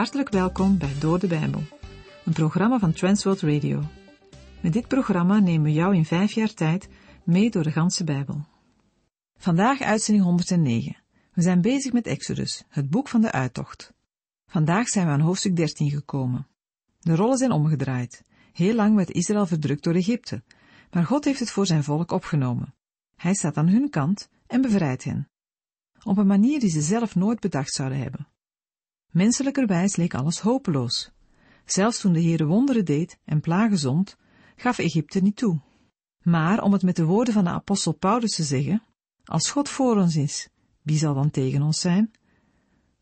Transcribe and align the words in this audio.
Hartelijk 0.00 0.28
welkom 0.28 0.78
bij 0.78 0.94
Door 0.98 1.18
de 1.18 1.26
Bijbel, 1.26 1.62
een 2.24 2.32
programma 2.32 2.78
van 2.78 2.92
Transworld 2.92 3.40
Radio. 3.40 3.82
Met 4.60 4.72
dit 4.72 4.88
programma 4.88 5.38
nemen 5.38 5.62
we 5.62 5.72
jou 5.72 5.96
in 5.96 6.04
vijf 6.04 6.32
jaar 6.32 6.54
tijd 6.54 6.88
mee 7.24 7.50
door 7.50 7.62
de 7.62 7.70
ganse 7.70 8.04
Bijbel. 8.04 8.46
Vandaag 9.36 9.80
uitzending 9.80 10.26
109. 10.26 10.96
We 11.32 11.42
zijn 11.42 11.60
bezig 11.60 11.92
met 11.92 12.06
Exodus, 12.06 12.64
het 12.68 12.90
boek 12.90 13.08
van 13.08 13.20
de 13.20 13.32
uittocht. 13.32 13.92
Vandaag 14.50 14.88
zijn 14.88 15.06
we 15.06 15.12
aan 15.12 15.20
hoofdstuk 15.20 15.56
13 15.56 15.90
gekomen. 15.90 16.46
De 16.98 17.14
rollen 17.14 17.38
zijn 17.38 17.50
omgedraaid. 17.50 18.24
Heel 18.52 18.74
lang 18.74 18.96
werd 18.96 19.10
Israël 19.10 19.46
verdrukt 19.46 19.84
door 19.84 19.94
Egypte, 19.94 20.42
maar 20.90 21.04
God 21.04 21.24
heeft 21.24 21.40
het 21.40 21.50
voor 21.50 21.66
zijn 21.66 21.84
volk 21.84 22.10
opgenomen. 22.10 22.74
Hij 23.16 23.34
staat 23.34 23.56
aan 23.56 23.68
hun 23.68 23.90
kant 23.90 24.28
en 24.46 24.60
bevrijdt 24.60 25.04
hen. 25.04 25.28
Op 26.02 26.18
een 26.18 26.26
manier 26.26 26.60
die 26.60 26.70
ze 26.70 26.80
zelf 26.80 27.14
nooit 27.14 27.40
bedacht 27.40 27.72
zouden 27.72 27.98
hebben. 27.98 28.28
Menselijkerwijs 29.10 29.96
leek 29.96 30.14
alles 30.14 30.40
hopeloos. 30.40 31.10
Zelfs 31.64 32.00
toen 32.00 32.12
de 32.12 32.22
Heere 32.22 32.46
wonderen 32.46 32.84
deed 32.84 33.18
en 33.24 33.40
plagen 33.40 33.78
zond, 33.78 34.16
gaf 34.56 34.78
Egypte 34.78 35.20
niet 35.20 35.36
toe. 35.36 35.60
Maar 36.22 36.62
om 36.62 36.72
het 36.72 36.82
met 36.82 36.96
de 36.96 37.04
woorden 37.04 37.34
van 37.34 37.44
de 37.44 37.50
apostel 37.50 37.92
Paulus 37.92 38.34
te 38.34 38.44
zeggen, 38.44 38.82
als 39.24 39.50
God 39.50 39.68
voor 39.68 39.96
ons 39.96 40.16
is, 40.16 40.48
wie 40.82 40.98
zal 40.98 41.14
dan 41.14 41.30
tegen 41.30 41.62
ons 41.62 41.80
zijn? 41.80 42.10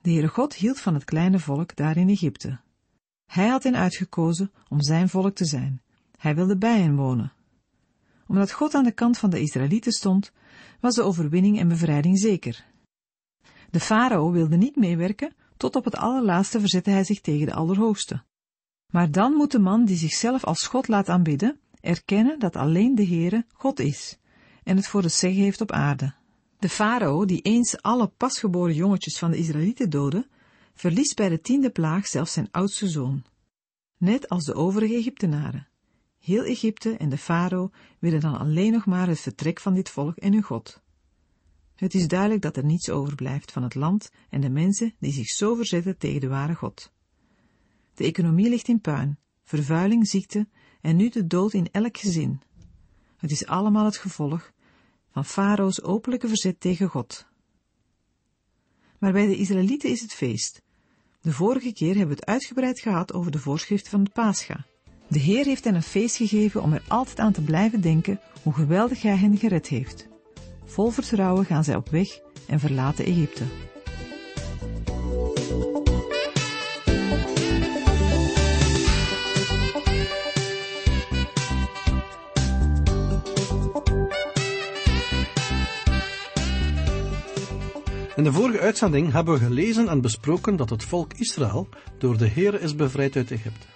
De 0.09 0.15
Heere 0.15 0.29
God 0.29 0.55
hield 0.55 0.81
van 0.81 0.95
het 0.95 1.05
kleine 1.05 1.39
volk 1.39 1.77
daar 1.77 1.97
in 1.97 2.09
Egypte. 2.09 2.59
Hij 3.27 3.49
had 3.49 3.63
hen 3.63 3.77
uitgekozen 3.77 4.53
om 4.69 4.83
zijn 4.83 5.09
volk 5.09 5.35
te 5.35 5.45
zijn. 5.45 5.83
Hij 6.19 6.35
wilde 6.35 6.57
bij 6.57 6.81
hen 6.81 6.97
wonen. 6.97 7.33
Omdat 8.27 8.53
God 8.53 8.75
aan 8.75 8.85
de 8.85 8.93
kant 8.93 9.19
van 9.19 9.31
de 9.31 9.41
Israëlieten 9.41 9.93
stond, 9.93 10.33
was 10.81 10.95
de 10.95 11.03
overwinning 11.03 11.59
en 11.59 11.69
bevrijding 11.69 12.19
zeker. 12.19 12.65
De 13.71 13.81
farao 13.81 14.31
wilde 14.31 14.57
niet 14.57 14.77
meewerken 14.77 15.35
tot 15.57 15.77
op 15.77 15.85
het 15.85 15.97
allerlaatste 15.97 16.61
verzette 16.61 16.91
hij 16.91 17.05
zich 17.05 17.21
tegen 17.21 17.47
de 17.47 17.55
Allerhoogste. 17.55 18.23
Maar 18.93 19.11
dan 19.11 19.33
moet 19.33 19.53
de 19.53 19.59
man 19.59 19.85
die 19.85 19.97
zichzelf 19.97 20.45
als 20.45 20.67
God 20.67 20.89
laat 20.89 21.09
aanbidden, 21.09 21.61
erkennen 21.81 22.39
dat 22.39 22.57
alleen 22.57 22.95
de 22.95 23.07
Heere 23.07 23.47
God 23.53 23.81
is 23.81 24.19
en 24.63 24.77
het 24.77 24.87
voor 24.87 25.03
het 25.03 25.13
zeggen 25.13 25.43
heeft 25.43 25.61
op 25.61 25.73
aarde. 25.73 26.15
De 26.59 26.69
farao, 26.69 27.25
die 27.25 27.41
eens 27.41 27.83
alle 27.83 28.07
pasgeboren 28.07 28.75
jongetjes 28.75 29.19
van 29.19 29.31
de 29.31 29.37
Israëlieten 29.37 29.91
doodde, 29.91 30.29
verliest 30.75 31.17
bij 31.17 31.29
de 31.29 31.41
tiende 31.41 31.71
plaag 31.71 32.07
zelfs 32.07 32.33
zijn 32.33 32.49
oudste 32.51 32.89
zoon. 32.89 33.25
Net 33.97 34.29
als 34.29 34.45
de 34.45 34.55
overige 34.55 34.95
Egyptenaren. 34.95 35.69
Heel 36.19 36.45
Egypte 36.45 36.97
en 36.97 37.09
de 37.09 37.19
farao 37.19 37.71
willen 37.99 38.21
dan 38.21 38.39
alleen 38.39 38.73
nog 38.73 38.87
maar 38.87 39.09
het 39.09 39.21
vertrek 39.21 39.61
van 39.61 39.75
dit 39.75 39.89
volk 39.89 40.17
en 40.17 40.33
hun 40.33 40.43
God. 40.43 40.83
Het 41.75 41.95
is 41.95 42.09
duidelijk 42.09 42.43
dat 42.43 42.57
er 42.57 42.65
niets 42.65 42.91
overblijft 42.91 43.53
van 43.53 43.63
het 43.63 43.75
land 43.75 44.11
en 44.29 44.41
de 44.41 44.51
mensen 44.51 44.95
die 44.99 45.13
zich 45.13 45.29
zo 45.29 45.55
verzetten 45.55 45.99
tegen 45.99 46.21
de 46.21 46.29
ware 46.29 46.55
God. 46.55 46.93
De 47.95 48.05
economie 48.05 48.49
ligt 48.49 48.69
in 48.69 48.81
puin, 48.81 49.19
vervuiling, 49.45 50.09
ziekte 50.09 50.49
en 50.81 50.97
nu 50.97 51.09
de 51.09 51.27
dood 51.27 51.53
in 51.53 51.69
elk 51.71 51.97
gezin. 51.97 52.41
Het 53.17 53.31
is 53.31 53.47
allemaal 53.47 53.85
het 53.85 53.97
gevolg 53.97 54.53
van 55.19 55.27
Farao's 55.27 55.83
openlijke 55.83 56.29
verzet 56.29 56.61
tegen 56.61 56.89
God. 56.89 57.27
Maar 58.99 59.13
bij 59.13 59.27
de 59.27 59.37
Israëlieten 59.37 59.91
is 59.91 60.01
het 60.01 60.13
feest. 60.13 60.63
De 61.21 61.33
vorige 61.33 61.73
keer 61.73 61.97
hebben 61.97 62.09
we 62.09 62.21
het 62.21 62.27
uitgebreid 62.27 62.81
gehad 62.81 63.13
over 63.13 63.31
de 63.31 63.39
voorschriften 63.39 63.91
van 63.91 64.05
de 64.05 64.11
Pascha. 64.11 64.67
De 65.09 65.19
Heer 65.19 65.45
heeft 65.45 65.65
hen 65.65 65.75
een 65.75 65.83
feest 65.83 66.17
gegeven 66.17 66.63
om 66.63 66.73
er 66.73 66.83
altijd 66.89 67.19
aan 67.19 67.33
te 67.33 67.43
blijven 67.43 67.81
denken 67.81 68.21
hoe 68.43 68.53
geweldig 68.53 69.03
Hij 69.03 69.17
hen 69.17 69.37
gered 69.37 69.69
heeft. 69.69 70.09
Vol 70.65 70.91
vertrouwen 70.91 71.45
gaan 71.45 71.65
zij 71.65 71.77
op 71.77 71.89
weg 71.89 72.21
en 72.47 72.61
verlaten 72.61 73.05
Egypte. 73.05 73.45
In 88.19 88.25
de 88.25 88.33
vorige 88.33 88.61
uitzending 88.61 89.13
hebben 89.13 89.35
we 89.35 89.41
gelezen 89.41 89.89
en 89.89 90.01
besproken 90.01 90.57
dat 90.57 90.71
het 90.71 90.85
volk 90.85 91.13
Israël 91.13 91.69
door 91.99 92.17
de 92.17 92.27
Heer 92.27 92.61
is 92.61 92.75
bevrijd 92.75 93.17
uit 93.17 93.31
Egypte. 93.31 93.67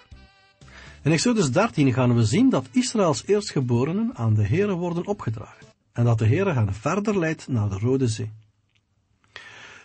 In 1.03 1.11
Exodus 1.11 1.51
13 1.51 1.93
gaan 1.93 2.15
we 2.15 2.25
zien 2.25 2.49
dat 2.49 2.67
Israëls 2.71 3.23
eerstgeborenen 3.25 4.11
aan 4.15 4.33
de 4.33 4.43
Heer 4.43 4.73
worden 4.73 5.07
opgedragen 5.07 5.67
en 5.93 6.05
dat 6.05 6.17
de 6.17 6.27
Heere 6.27 6.53
hen 6.53 6.73
verder 6.73 7.19
leidt 7.19 7.47
naar 7.47 7.69
de 7.69 7.77
Rode 7.79 8.07
Zee. 8.07 8.31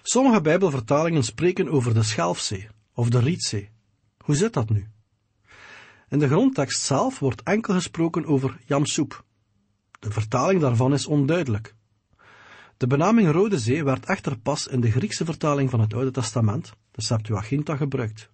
Sommige 0.03 0.41
Bijbelvertalingen 0.41 1.25
spreken 1.25 1.69
over 1.69 1.95
de 1.95 2.03
Schelfzee 2.03 2.69
of 2.95 3.09
de 3.09 3.19
Rietzee. 3.19 3.71
Hoe 4.25 4.35
zit 4.35 4.53
dat 4.53 4.71
nu? 4.71 4.87
In 6.09 6.19
de 6.19 6.29
grondtekst 6.29 6.83
zelf 6.83 7.19
wordt 7.19 7.43
enkel 7.43 7.75
gesproken 7.75 8.27
over 8.27 8.59
Jamsoep. 8.67 9.25
De 9.99 10.11
vertaling 10.11 10.61
daarvan 10.61 10.93
is 10.93 11.07
onduidelijk. 11.07 11.77
De 12.79 12.87
benaming 12.87 13.31
Rode 13.31 13.59
Zee 13.59 13.85
werd 13.85 14.07
echter 14.07 14.39
pas 14.39 14.67
in 14.67 14.81
de 14.81 14.91
Griekse 14.91 15.25
vertaling 15.25 15.71
van 15.71 15.81
het 15.81 15.95
Oude 15.95 16.11
Testament, 16.11 16.73
de 16.91 17.03
Septuaginta, 17.03 17.77
gebruikt. 17.77 18.31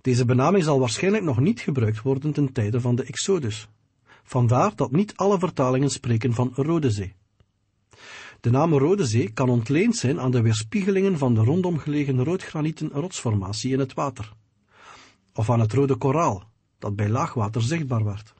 Deze 0.00 0.24
benaming 0.24 0.64
zal 0.64 0.78
waarschijnlijk 0.78 1.24
nog 1.24 1.40
niet 1.40 1.60
gebruikt 1.60 2.02
worden 2.02 2.32
ten 2.32 2.52
tijde 2.52 2.80
van 2.80 2.94
de 2.94 3.04
Exodus, 3.04 3.68
Vandaar 4.22 4.76
dat 4.76 4.90
niet 4.90 5.16
alle 5.16 5.38
vertalingen 5.38 5.90
spreken 5.90 6.34
van 6.34 6.52
Rode 6.54 6.90
Zee. 6.90 7.14
De 8.40 8.50
naam 8.50 8.74
Rode 8.74 9.06
Zee 9.06 9.32
kan 9.32 9.48
ontleend 9.48 9.96
zijn 9.96 10.20
aan 10.20 10.30
de 10.30 10.42
weerspiegelingen 10.42 11.18
van 11.18 11.34
de 11.34 11.40
rondom 11.40 11.78
gelegen 11.78 12.24
roodgranieten 12.24 12.88
rotsformatie 12.88 13.72
in 13.72 13.78
het 13.78 13.94
water, 13.94 14.32
of 15.34 15.50
aan 15.50 15.60
het 15.60 15.72
rode 15.72 15.96
koraal, 15.96 16.42
dat 16.78 16.96
bij 16.96 17.08
laagwater 17.08 17.62
zichtbaar 17.62 18.04
werd. 18.04 18.34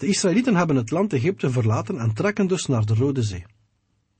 De 0.00 0.06
Israëlieten 0.06 0.56
hebben 0.56 0.76
het 0.76 0.90
land 0.90 1.12
Egypte 1.12 1.50
verlaten 1.50 1.98
en 1.98 2.14
trekken 2.14 2.46
dus 2.46 2.66
naar 2.66 2.86
de 2.86 2.94
Rode 2.94 3.22
Zee. 3.22 3.44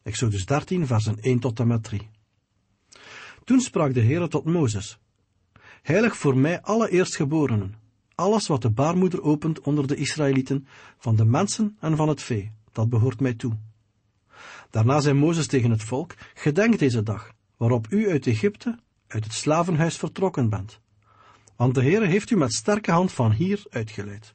Exodus 0.03 0.47
13, 0.47 0.87
versen 0.87 1.21
1 1.21 1.39
tot 1.39 1.61
en 1.61 1.67
met 1.67 1.83
3. 1.83 2.09
Toen 3.45 3.61
sprak 3.61 3.95
de 3.95 4.01
Heere 4.01 4.29
tot 4.29 4.45
Mozes, 4.45 4.99
Heilig 5.83 6.17
voor 6.17 6.37
mij 6.37 6.61
alle 6.61 6.91
eerstgeborenen, 6.91 7.75
alles 8.15 8.47
wat 8.47 8.63
de 8.63 8.71
baarmoeder 8.71 9.23
opent 9.23 9.61
onder 9.61 9.87
de 9.87 9.95
Israëlieten, 9.95 10.67
van 10.99 11.17
de 11.17 11.25
mensen 11.25 11.77
en 11.81 11.97
van 11.97 12.09
het 12.09 12.23
vee, 12.23 12.53
dat 12.73 12.89
behoort 12.89 13.21
mij 13.21 13.35
toe. 13.35 13.59
Daarna 14.71 15.01
zei 15.01 15.15
Mozes 15.15 15.47
tegen 15.47 15.71
het 15.71 15.83
volk, 15.83 16.15
gedenk 16.35 16.79
deze 16.79 17.03
dag, 17.03 17.33
waarop 17.57 17.87
u 17.91 18.11
uit 18.11 18.27
Egypte, 18.27 18.79
uit 19.07 19.25
het 19.25 19.33
slavenhuis 19.33 19.97
vertrokken 19.97 20.49
bent. 20.49 20.81
Want 21.57 21.75
de 21.75 21.83
Heere 21.83 22.07
heeft 22.07 22.31
u 22.31 22.37
met 22.37 22.53
sterke 22.53 22.91
hand 22.91 23.13
van 23.13 23.33
hier 23.33 23.65
uitgeleid. 23.71 24.35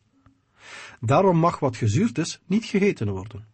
Daarom 0.99 1.37
mag 1.37 1.59
wat 1.59 1.77
gezuurd 1.77 2.17
is 2.17 2.41
niet 2.45 2.65
gegeten 2.65 3.09
worden. 3.09 3.47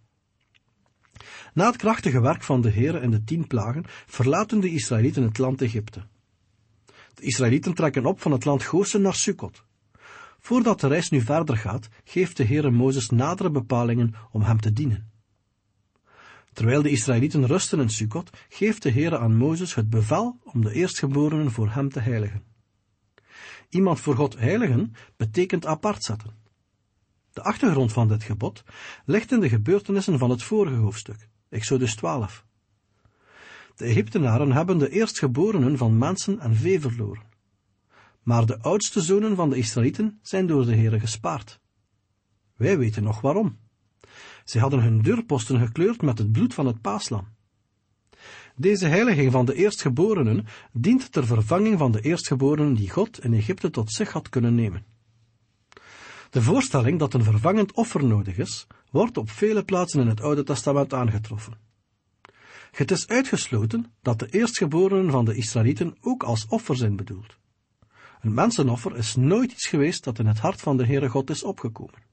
Na 1.54 1.66
het 1.66 1.76
krachtige 1.76 2.22
werk 2.22 2.44
van 2.44 2.62
de 2.62 2.72
Heere 2.72 3.00
en 3.00 3.12
de 3.12 3.24
tien 3.24 3.48
plagen 3.48 3.84
verlaten 4.06 4.60
de 4.60 4.70
Israëlieten 4.70 5.24
het 5.24 5.38
land 5.38 5.62
Egypte. 5.62 6.06
De 7.14 7.22
Israëlieten 7.22 7.74
trekken 7.74 8.06
op 8.06 8.22
van 8.22 8.32
het 8.32 8.46
land 8.46 8.64
Gosen 8.64 9.02
naar 9.02 9.16
Sukkot. 9.16 9.64
Voordat 10.40 10.80
de 10.80 10.88
reis 10.88 11.10
nu 11.10 11.22
verder 11.22 11.58
gaat, 11.58 11.90
geeft 12.04 12.38
de 12.38 12.46
Heere 12.46 12.72
Mozes 12.72 13.10
nadere 13.10 13.52
bepalingen 13.52 14.14
om 14.32 14.42
hem 14.42 14.60
te 14.60 14.74
dienen. 14.74 15.12
Terwijl 16.54 16.82
de 16.82 16.90
Israëlieten 16.90 17.48
rusten 17.48 17.80
in 17.80 17.90
Sukkot, 17.90 18.30
geeft 18.50 18.84
de 18.84 18.92
Heere 18.92 19.18
aan 19.18 19.36
Mozes 19.36 19.76
het 19.76 19.90
bevel 19.90 20.40
om 20.44 20.62
de 20.62 20.74
eerstgeborenen 20.74 21.52
voor 21.52 21.70
hem 21.70 21.90
te 21.90 22.00
heiligen. 22.00 22.44
Iemand 23.70 24.00
voor 24.00 24.16
God 24.16 24.38
heiligen 24.38 24.94
betekent 25.18 25.66
apart 25.66 26.04
zetten. 26.04 26.41
De 27.34 27.42
achtergrond 27.42 27.92
van 27.94 28.08
dit 28.08 28.24
gebod 28.24 28.64
ligt 29.06 29.32
in 29.32 29.40
de 29.40 29.50
gebeurtenissen 29.50 30.18
van 30.18 30.30
het 30.30 30.44
vorige 30.44 30.76
hoofdstuk, 30.76 31.28
Exodus 31.50 31.96
12. 31.96 32.46
De 33.76 33.86
Egyptenaren 33.86 34.52
hebben 34.52 34.78
de 34.78 34.90
eerstgeborenen 34.90 35.78
van 35.78 35.98
mensen 35.98 36.40
en 36.40 36.56
vee 36.56 36.80
verloren. 36.80 37.24
Maar 38.24 38.46
de 38.46 38.60
oudste 38.60 39.02
zonen 39.02 39.36
van 39.36 39.50
de 39.50 39.58
Israëlieten 39.58 40.20
zijn 40.22 40.48
door 40.48 40.66
de 40.66 40.76
Heere 40.76 41.00
gespaard. 41.00 41.60
Wij 42.56 42.78
weten 42.78 43.04
nog 43.04 43.22
waarom. 43.22 43.58
Zij 44.44 44.62
hadden 44.62 44.82
hun 44.82 45.02
deurposten 45.02 45.60
gekleurd 45.60 46.02
met 46.02 46.18
het 46.18 46.32
bloed 46.32 46.54
van 46.54 46.66
het 46.66 46.82
paaslam. 46.82 47.28
Deze 48.56 48.88
heiliging 48.88 49.32
van 49.32 49.46
de 49.46 49.54
eerstgeborenen 49.54 50.46
dient 50.72 51.12
ter 51.12 51.26
vervanging 51.26 51.78
van 51.78 51.92
de 51.92 52.02
eerstgeborenen 52.02 52.74
die 52.74 52.90
God 52.90 53.24
in 53.24 53.34
Egypte 53.34 53.70
tot 53.70 53.92
zich 53.92 54.12
had 54.12 54.30
kunnen 54.30 54.56
nemen. 54.56 54.86
De 56.32 56.42
voorstelling 56.42 57.00
dat 57.00 57.14
een 57.14 57.24
vervangend 57.24 57.72
offer 57.72 58.06
nodig 58.06 58.38
is, 58.38 58.68
wordt 58.92 59.18
op 59.18 59.30
vele 59.30 59.64
plaatsen 59.64 60.02
in 60.02 60.08
het 60.08 60.22
Oude 60.22 60.44
Testament 60.44 60.94
aangetroffen. 60.94 61.54
Het 62.72 62.92
is 62.92 63.08
uitgesloten 63.08 63.94
dat 64.02 64.20
de 64.20 64.28
eerstgeborenen 64.30 65.12
van 65.12 65.26
de 65.26 65.36
Israëlieten 65.36 65.98
ook 66.02 66.24
als 66.24 66.46
offer 66.48 66.76
zijn 66.76 66.96
bedoeld. 66.96 67.38
Een 68.22 68.34
mensenoffer 68.34 68.98
is 68.98 69.16
nooit 69.16 69.52
iets 69.52 69.68
geweest 69.68 70.04
dat 70.04 70.20
in 70.20 70.26
het 70.26 70.40
hart 70.40 70.62
van 70.62 70.78
de 70.78 70.86
Heere 70.86 71.10
God 71.10 71.30
is 71.30 71.44
opgekomen. 71.44 72.04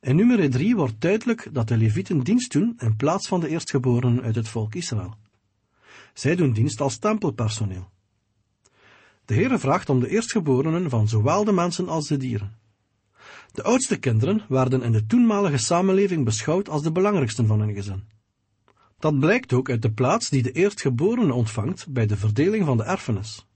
In 0.00 0.16
nummer 0.16 0.50
3 0.50 0.76
wordt 0.76 1.00
duidelijk 1.00 1.48
dat 1.52 1.68
de 1.68 1.76
Levieten 1.76 2.20
dienst 2.20 2.52
doen 2.52 2.74
in 2.78 2.96
plaats 2.96 3.28
van 3.28 3.40
de 3.40 3.48
eerstgeborenen 3.48 4.22
uit 4.22 4.34
het 4.34 4.48
volk 4.48 4.74
Israël. 4.74 5.16
Zij 6.12 6.36
doen 6.36 6.52
dienst 6.52 6.80
als 6.80 6.98
tempelpersoneel. 6.98 7.90
De 9.24 9.34
Heere 9.34 9.58
vraagt 9.58 9.88
om 9.88 10.00
de 10.00 10.08
eerstgeborenen 10.08 10.90
van 10.90 11.08
zowel 11.08 11.44
de 11.44 11.52
mensen 11.52 11.88
als 11.88 12.06
de 12.06 12.16
dieren. 12.16 12.62
De 13.54 13.62
oudste 13.62 13.96
kinderen 13.96 14.42
werden 14.48 14.82
in 14.82 14.92
de 14.92 15.06
toenmalige 15.06 15.56
samenleving 15.56 16.24
beschouwd 16.24 16.68
als 16.68 16.82
de 16.82 16.92
belangrijksten 16.92 17.46
van 17.46 17.60
hun 17.60 17.74
gezin. 17.74 18.04
Dat 18.98 19.18
blijkt 19.18 19.52
ook 19.52 19.70
uit 19.70 19.82
de 19.82 19.92
plaats 19.92 20.28
die 20.28 20.42
de 20.42 20.52
eerstgeborene 20.52 21.32
ontvangt 21.32 21.88
bij 21.88 22.06
de 22.06 22.16
verdeling 22.16 22.64
van 22.64 22.76
de 22.76 22.82
erfenis. 22.82 23.46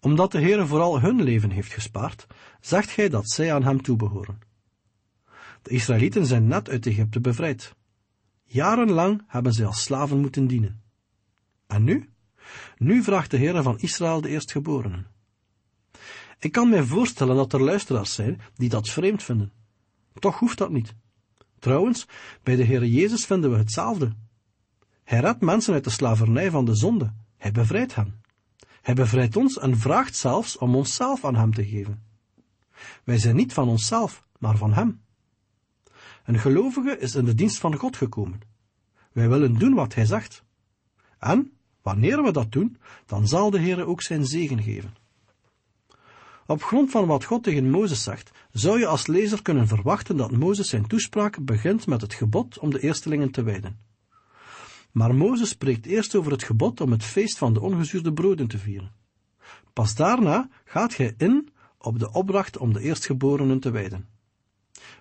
Omdat 0.00 0.32
de 0.32 0.40
Heere 0.40 0.66
vooral 0.66 1.00
hun 1.00 1.22
leven 1.22 1.50
heeft 1.50 1.72
gespaard, 1.72 2.26
zegt 2.60 2.96
hij 2.96 3.08
dat 3.08 3.30
zij 3.30 3.54
aan 3.54 3.64
hem 3.64 3.82
toebehoren. 3.82 4.38
De 5.62 5.70
Israëlieten 5.70 6.26
zijn 6.26 6.46
net 6.46 6.68
uit 6.68 6.86
Egypte 6.86 7.20
bevrijd. 7.20 7.74
Jarenlang 8.44 9.22
hebben 9.26 9.52
zij 9.52 9.66
als 9.66 9.82
slaven 9.82 10.20
moeten 10.20 10.46
dienen. 10.46 10.82
En 11.66 11.84
nu? 11.84 12.10
Nu 12.76 13.02
vraagt 13.02 13.30
de 13.30 13.38
Heere 13.38 13.62
van 13.62 13.78
Israël 13.78 14.20
de 14.20 14.28
eerstgeborenen. 14.28 15.11
Ik 16.42 16.52
kan 16.52 16.68
mij 16.68 16.82
voorstellen 16.82 17.36
dat 17.36 17.52
er 17.52 17.62
luisteraars 17.62 18.14
zijn 18.14 18.40
die 18.54 18.68
dat 18.68 18.88
vreemd 18.88 19.22
vinden. 19.22 19.52
Toch 20.18 20.38
hoeft 20.38 20.58
dat 20.58 20.70
niet. 20.70 20.94
Trouwens, 21.58 22.08
bij 22.42 22.56
de 22.56 22.64
Heere 22.64 22.90
Jezus 22.90 23.24
vinden 23.24 23.50
we 23.50 23.56
hetzelfde. 23.56 24.12
Hij 25.04 25.20
redt 25.20 25.40
mensen 25.40 25.74
uit 25.74 25.84
de 25.84 25.90
slavernij 25.90 26.50
van 26.50 26.64
de 26.64 26.74
zonde. 26.74 27.12
Hij 27.36 27.52
bevrijdt 27.52 27.94
hen. 27.94 28.22
Hij 28.80 28.94
bevrijdt 28.94 29.36
ons 29.36 29.58
en 29.58 29.78
vraagt 29.78 30.16
zelfs 30.16 30.58
om 30.58 30.74
onszelf 30.74 31.24
aan 31.24 31.36
hem 31.36 31.54
te 31.54 31.66
geven. 31.66 32.02
Wij 33.04 33.18
zijn 33.18 33.36
niet 33.36 33.52
van 33.52 33.68
onszelf, 33.68 34.24
maar 34.38 34.56
van 34.56 34.72
hem. 34.72 35.00
Een 36.24 36.38
gelovige 36.38 36.98
is 36.98 37.14
in 37.14 37.24
de 37.24 37.34
dienst 37.34 37.58
van 37.58 37.76
God 37.76 37.96
gekomen. 37.96 38.40
Wij 39.12 39.28
willen 39.28 39.58
doen 39.58 39.74
wat 39.74 39.94
hij 39.94 40.04
zegt. 40.04 40.44
En, 41.18 41.52
wanneer 41.82 42.22
we 42.22 42.32
dat 42.32 42.52
doen, 42.52 42.76
dan 43.06 43.28
zal 43.28 43.50
de 43.50 43.60
Heere 43.60 43.86
ook 43.86 44.02
zijn 44.02 44.26
zegen 44.26 44.62
geven. 44.62 45.01
Op 46.46 46.62
grond 46.62 46.90
van 46.90 47.06
wat 47.06 47.24
God 47.24 47.42
tegen 47.42 47.70
Mozes 47.70 48.02
zegt, 48.02 48.30
zou 48.52 48.78
je 48.78 48.86
als 48.86 49.06
lezer 49.06 49.42
kunnen 49.42 49.68
verwachten 49.68 50.16
dat 50.16 50.30
Mozes 50.30 50.68
zijn 50.68 50.86
toespraak 50.86 51.44
begint 51.44 51.86
met 51.86 52.00
het 52.00 52.14
gebod 52.14 52.58
om 52.58 52.70
de 52.70 52.80
eerstelingen 52.80 53.30
te 53.30 53.42
wijden. 53.42 53.78
Maar 54.90 55.14
Mozes 55.14 55.48
spreekt 55.48 55.86
eerst 55.86 56.14
over 56.14 56.32
het 56.32 56.42
gebod 56.42 56.80
om 56.80 56.90
het 56.90 57.04
feest 57.04 57.38
van 57.38 57.52
de 57.52 57.60
ongezuurde 57.60 58.12
broden 58.12 58.46
te 58.46 58.58
vieren. 58.58 58.92
Pas 59.72 59.94
daarna 59.94 60.48
gaat 60.64 60.96
hij 60.96 61.14
in 61.16 61.48
op 61.78 61.98
de 61.98 62.12
opdracht 62.12 62.56
om 62.56 62.72
de 62.72 62.80
eerstgeborenen 62.80 63.60
te 63.60 63.70
wijden. 63.70 64.08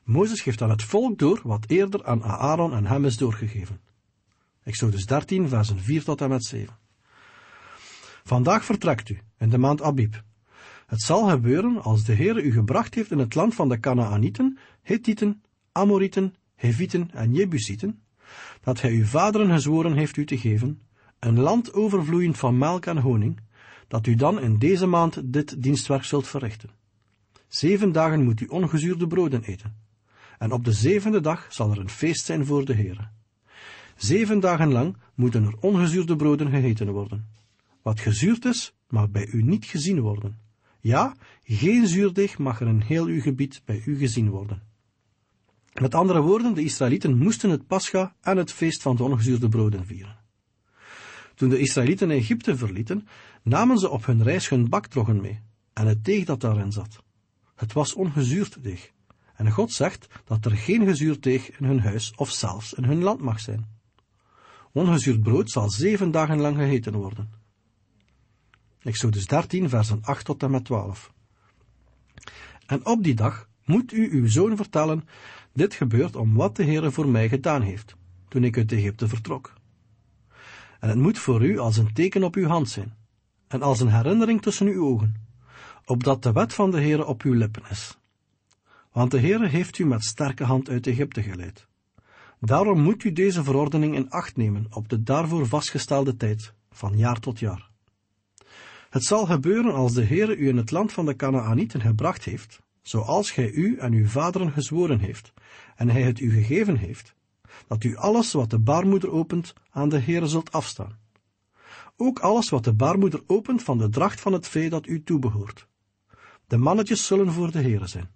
Mozes 0.04 0.42
geeft 0.42 0.62
aan 0.62 0.70
het 0.70 0.84
volk 0.84 1.20
door 1.20 1.40
wat 1.44 1.66
eerder 1.68 2.06
aan 2.06 2.24
Aaron 2.24 2.74
en 2.74 2.86
hem 2.86 3.06
is 3.06 3.18
doorgegeven. 3.18 3.82
Exodus 4.64 5.06
13, 5.06 5.48
versen 5.48 5.80
4 5.80 6.04
tot 6.04 6.22
en 6.22 6.30
met 6.30 6.44
7. 6.44 6.78
Vandaag 8.24 8.66
vertrekt 8.66 9.10
u, 9.10 9.20
in 9.38 9.50
de 9.50 9.58
maand 9.58 9.82
Abib. 9.82 10.24
Het 10.92 11.02
zal 11.02 11.30
gebeuren 11.30 11.82
als 11.82 12.04
de 12.04 12.16
Heere 12.16 12.42
u 12.42 12.52
gebracht 12.52 12.96
heeft 12.96 13.12
in 13.12 13.20
het 13.20 13.36
land 13.36 13.56
van 13.56 13.70
de 13.70 13.80
Canaanieten, 13.80 14.58
Hethieten, 14.82 15.44
Amorieten, 15.72 16.36
Hevieten 16.56 17.10
en 17.14 17.34
Jebusieten, 17.34 18.02
dat 18.62 18.82
hij 18.82 18.92
uw 18.92 19.06
vaderen 19.06 19.52
gezworen 19.52 19.94
heeft 19.94 20.18
u 20.18 20.26
te 20.26 20.38
geven, 20.38 20.82
een 21.20 21.40
land 21.40 21.74
overvloeiend 21.74 22.38
van 22.38 22.58
melk 22.58 22.86
en 22.86 22.98
honing, 22.98 23.40
dat 23.88 24.08
u 24.08 24.16
dan 24.16 24.40
in 24.40 24.58
deze 24.58 24.86
maand 24.86 25.34
dit 25.34 25.64
dienstwerk 25.64 26.04
zult 26.04 26.28
verrichten. 26.28 26.70
Zeven 27.48 27.92
dagen 27.92 28.24
moet 28.24 28.42
u 28.42 28.46
ongezuurde 28.46 29.08
broden 29.08 29.44
eten, 29.44 29.76
en 30.38 30.52
op 30.52 30.66
de 30.66 30.74
zevende 30.74 31.22
dag 31.22 31.48
zal 31.50 31.72
er 31.72 31.80
een 31.80 31.90
feest 31.90 32.26
zijn 32.26 32.46
voor 32.46 32.66
de 32.66 32.74
Heere. 32.74 33.08
Zeven 33.96 34.40
dagen 34.40 34.72
lang 34.72 34.98
moeten 35.16 35.46
er 35.46 35.56
ongezuurde 35.60 36.16
broden 36.16 36.50
gegeten 36.50 36.92
worden. 36.92 37.28
Wat 37.82 38.00
gezuurd 38.00 38.46
is, 38.46 38.74
mag 38.88 39.10
bij 39.10 39.28
u 39.28 39.44
niet 39.44 39.66
gezien 39.66 40.00
worden. 40.00 40.41
Ja, 40.82 41.16
geen 41.44 41.88
zuurdeeg 41.88 42.38
mag 42.38 42.62
er 42.62 42.68
in 42.68 42.82
heel 42.82 43.06
uw 43.06 43.22
gebied 43.22 43.62
bij 43.66 43.82
u 43.86 43.98
gezien 43.98 44.30
worden. 44.30 44.62
Met 45.80 45.96
andere 45.96 46.22
woorden, 46.22 46.54
de 46.54 46.64
Israëlieten 46.64 47.18
moesten 47.18 47.50
het 47.50 47.68
Pascha 47.68 48.16
en 48.22 48.38
het 48.38 48.52
feest 48.52 48.82
van 48.82 48.96
de 48.96 49.04
ongezuurde 49.04 49.50
broden 49.50 49.86
vieren. 49.86 50.20
Toen 51.36 51.50
de 51.50 51.60
Israëlieten 51.60 52.12
Egypte 52.12 52.58
verlieten, 52.58 53.08
namen 53.44 53.78
ze 53.78 53.90
op 53.90 54.06
hun 54.06 54.24
reis 54.24 54.50
hun 54.50 54.70
bakdrogen 54.70 55.22
mee 55.22 55.42
en 55.74 55.88
het 55.88 56.06
deeg 56.06 56.26
dat 56.26 56.42
daarin 56.42 56.72
zat. 56.72 57.04
Het 57.56 57.74
was 57.74 57.94
ongezuurd 57.94 58.64
deeg. 58.64 58.92
En 59.36 59.52
God 59.52 59.72
zegt 59.72 60.08
dat 60.26 60.46
er 60.46 60.52
geen 60.52 60.86
gezuurd 60.86 61.24
deeg 61.24 61.60
in 61.60 61.66
hun 61.66 61.80
huis 61.80 62.14
of 62.16 62.32
zelfs 62.32 62.74
in 62.74 62.84
hun 62.84 63.04
land 63.04 63.22
mag 63.22 63.40
zijn. 63.40 63.68
Ongezuurd 64.72 65.24
brood 65.24 65.50
zal 65.50 65.70
zeven 65.70 66.12
dagen 66.12 66.40
lang 66.40 66.58
gegeten 66.58 66.94
worden. 66.94 67.41
Exodus 68.84 69.28
13, 69.28 69.70
versen 69.70 70.00
8 70.04 70.26
tot 70.26 70.44
en 70.44 70.52
met 70.52 70.66
12. 70.66 71.12
En 72.66 72.86
op 72.86 73.04
die 73.04 73.14
dag 73.14 73.50
moet 73.66 73.94
u 73.94 74.12
uw 74.12 74.28
zoon 74.28 74.56
vertellen, 74.56 75.08
dit 75.54 75.74
gebeurt 75.74 76.16
om 76.16 76.34
wat 76.36 76.56
de 76.56 76.64
Heere 76.64 76.92
voor 76.92 77.08
mij 77.08 77.30
gedaan 77.30 77.62
heeft, 77.62 77.96
toen 78.28 78.44
ik 78.44 78.58
uit 78.58 78.72
Egypte 78.72 79.08
vertrok. 79.08 79.54
En 80.80 80.90
het 80.90 80.98
moet 80.98 81.18
voor 81.20 81.46
u 81.46 81.58
als 81.58 81.78
een 81.78 81.94
teken 81.94 82.24
op 82.24 82.36
uw 82.36 82.48
hand 82.48 82.70
zijn, 82.70 82.96
en 83.48 83.62
als 83.62 83.80
een 83.80 83.92
herinnering 83.92 84.42
tussen 84.42 84.68
uw 84.68 84.86
ogen, 84.86 85.16
opdat 85.86 86.24
de 86.24 86.32
wet 86.32 86.54
van 86.54 86.72
de 86.72 86.82
Heere 86.82 87.06
op 87.06 87.22
uw 87.22 87.34
lippen 87.34 87.64
is. 87.70 87.98
Want 88.92 89.12
de 89.12 89.20
Heere 89.20 89.48
heeft 89.48 89.78
u 89.78 89.86
met 89.86 90.04
sterke 90.04 90.44
hand 90.44 90.70
uit 90.70 90.88
Egypte 90.88 91.24
geleid. 91.24 91.68
Daarom 92.40 92.82
moet 92.82 93.04
u 93.04 93.12
deze 93.12 93.44
verordening 93.44 93.96
in 93.96 94.10
acht 94.10 94.38
nemen 94.38 94.68
op 94.70 94.90
de 94.90 95.04
daarvoor 95.04 95.48
vastgestelde 95.48 96.18
tijd, 96.18 96.54
van 96.72 96.98
jaar 96.98 97.20
tot 97.20 97.40
jaar. 97.40 97.71
Het 98.92 99.04
zal 99.04 99.26
gebeuren 99.26 99.74
als 99.74 99.94
de 99.94 100.04
Heere 100.04 100.36
u 100.36 100.48
in 100.48 100.58
het 100.58 100.72
land 100.72 100.94
van 100.94 101.06
de 101.06 101.16
Canaanieten 101.16 101.82
gebracht 101.82 102.24
heeft, 102.24 102.62
zoals 102.82 103.32
gij 103.32 103.52
u 103.52 103.78
en 103.78 103.94
uw 103.94 104.08
vaderen 104.08 104.52
gezworen 104.52 105.00
heeft, 105.00 105.34
en 105.76 105.90
hij 105.90 106.02
het 106.02 106.20
u 106.20 106.32
gegeven 106.32 106.78
heeft, 106.78 107.16
dat 107.68 107.84
u 107.84 107.96
alles 107.96 108.32
wat 108.32 108.50
de 108.50 108.60
baarmoeder 108.60 109.12
opent 109.12 109.54
aan 109.70 109.90
de 109.90 110.00
Heere 110.00 110.28
zult 110.28 110.52
afstaan. 110.52 110.98
Ook 111.98 112.20
alles 112.20 112.50
wat 112.50 112.64
de 112.64 112.74
baarmoeder 112.74 113.22
opent 113.28 113.64
van 113.64 113.78
de 113.78 113.90
dracht 113.90 114.22
van 114.22 114.34
het 114.34 114.48
vee 114.48 114.70
dat 114.70 114.88
u 114.88 115.04
toebehoort. 115.04 115.68
De 116.48 116.58
mannetjes 116.58 117.06
zullen 117.06 117.32
voor 117.32 117.52
de 117.52 117.62
Heere 117.62 117.88
zijn. 117.88 118.10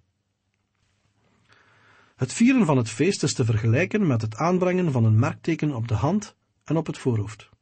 Het 2.15 2.33
vieren 2.33 2.65
van 2.65 2.77
het 2.77 2.89
feest 2.89 3.23
is 3.23 3.33
te 3.33 3.45
vergelijken 3.45 4.07
met 4.07 4.21
het 4.21 4.35
aanbrengen 4.35 4.91
van 4.91 5.05
een 5.05 5.19
merkteken 5.19 5.75
op 5.75 5.87
de 5.87 5.93
hand 5.93 6.35
en 6.63 6.77
op 6.77 6.85
het 6.85 6.97
voorhoofd. 6.97 7.53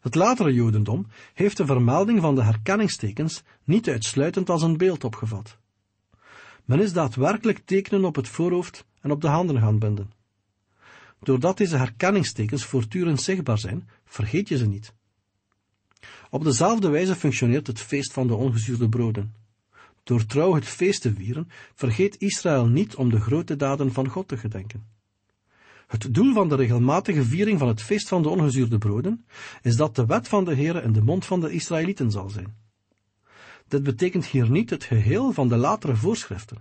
Het 0.00 0.14
latere 0.14 0.52
Jodendom 0.52 1.06
heeft 1.34 1.56
de 1.56 1.66
vermelding 1.66 2.20
van 2.20 2.34
de 2.34 2.42
herkenningstekens 2.42 3.42
niet 3.64 3.88
uitsluitend 3.88 4.50
als 4.50 4.62
een 4.62 4.76
beeld 4.76 5.04
opgevat. 5.04 5.58
Men 6.64 6.80
is 6.80 6.92
daadwerkelijk 6.92 7.62
tekenen 7.64 8.04
op 8.04 8.16
het 8.16 8.28
voorhoofd 8.28 8.84
en 9.00 9.10
op 9.10 9.20
de 9.20 9.28
handen 9.28 9.58
gaan 9.58 9.78
binden. 9.78 10.12
Doordat 11.22 11.56
deze 11.56 11.76
herkenningstekens 11.76 12.64
voortdurend 12.64 13.20
zichtbaar 13.20 13.58
zijn, 13.58 13.88
vergeet 14.04 14.48
je 14.48 14.56
ze 14.56 14.66
niet. 14.66 14.92
Op 16.30 16.44
dezelfde 16.44 16.88
wijze 16.88 17.14
functioneert 17.14 17.66
het 17.66 17.80
feest 17.80 18.12
van 18.12 18.26
de 18.26 18.34
ongezuurde 18.34 18.88
broden. 18.88 19.34
Door 20.02 20.26
trouw 20.26 20.54
het 20.54 20.64
feest 20.64 21.02
te 21.02 21.14
vieren, 21.14 21.48
vergeet 21.74 22.20
Israël 22.20 22.66
niet 22.66 22.94
om 22.94 23.10
de 23.10 23.20
grote 23.20 23.56
daden 23.56 23.92
van 23.92 24.08
God 24.08 24.28
te 24.28 24.36
gedenken. 24.36 24.99
Het 25.90 26.14
doel 26.14 26.32
van 26.32 26.48
de 26.48 26.54
regelmatige 26.54 27.24
viering 27.24 27.58
van 27.58 27.68
het 27.68 27.82
feest 27.82 28.08
van 28.08 28.22
de 28.22 28.28
ongezuurde 28.28 28.78
broden 28.78 29.26
is 29.62 29.76
dat 29.76 29.96
de 29.96 30.06
wet 30.06 30.28
van 30.28 30.44
de 30.44 30.54
Heere 30.54 30.82
in 30.82 30.92
de 30.92 31.02
mond 31.02 31.24
van 31.24 31.40
de 31.40 31.52
Israëlieten 31.52 32.10
zal 32.10 32.28
zijn. 32.28 32.56
Dit 33.68 33.82
betekent 33.82 34.26
hier 34.26 34.50
niet 34.50 34.70
het 34.70 34.84
geheel 34.84 35.32
van 35.32 35.48
de 35.48 35.56
latere 35.56 35.96
voorschriften. 35.96 36.58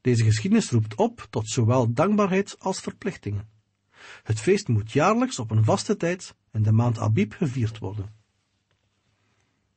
Deze 0.00 0.24
geschiedenis 0.24 0.70
roept 0.70 0.94
op 0.94 1.26
tot 1.30 1.48
zowel 1.48 1.92
dankbaarheid 1.92 2.56
als 2.58 2.80
verplichtingen. 2.80 3.48
Het 4.22 4.40
feest 4.40 4.68
moet 4.68 4.92
jaarlijks 4.92 5.38
op 5.38 5.50
een 5.50 5.64
vaste 5.64 5.96
tijd 5.96 6.34
in 6.52 6.62
de 6.62 6.72
maand 6.72 6.98
Abib 6.98 7.32
gevierd 7.32 7.78
worden. 7.78 8.12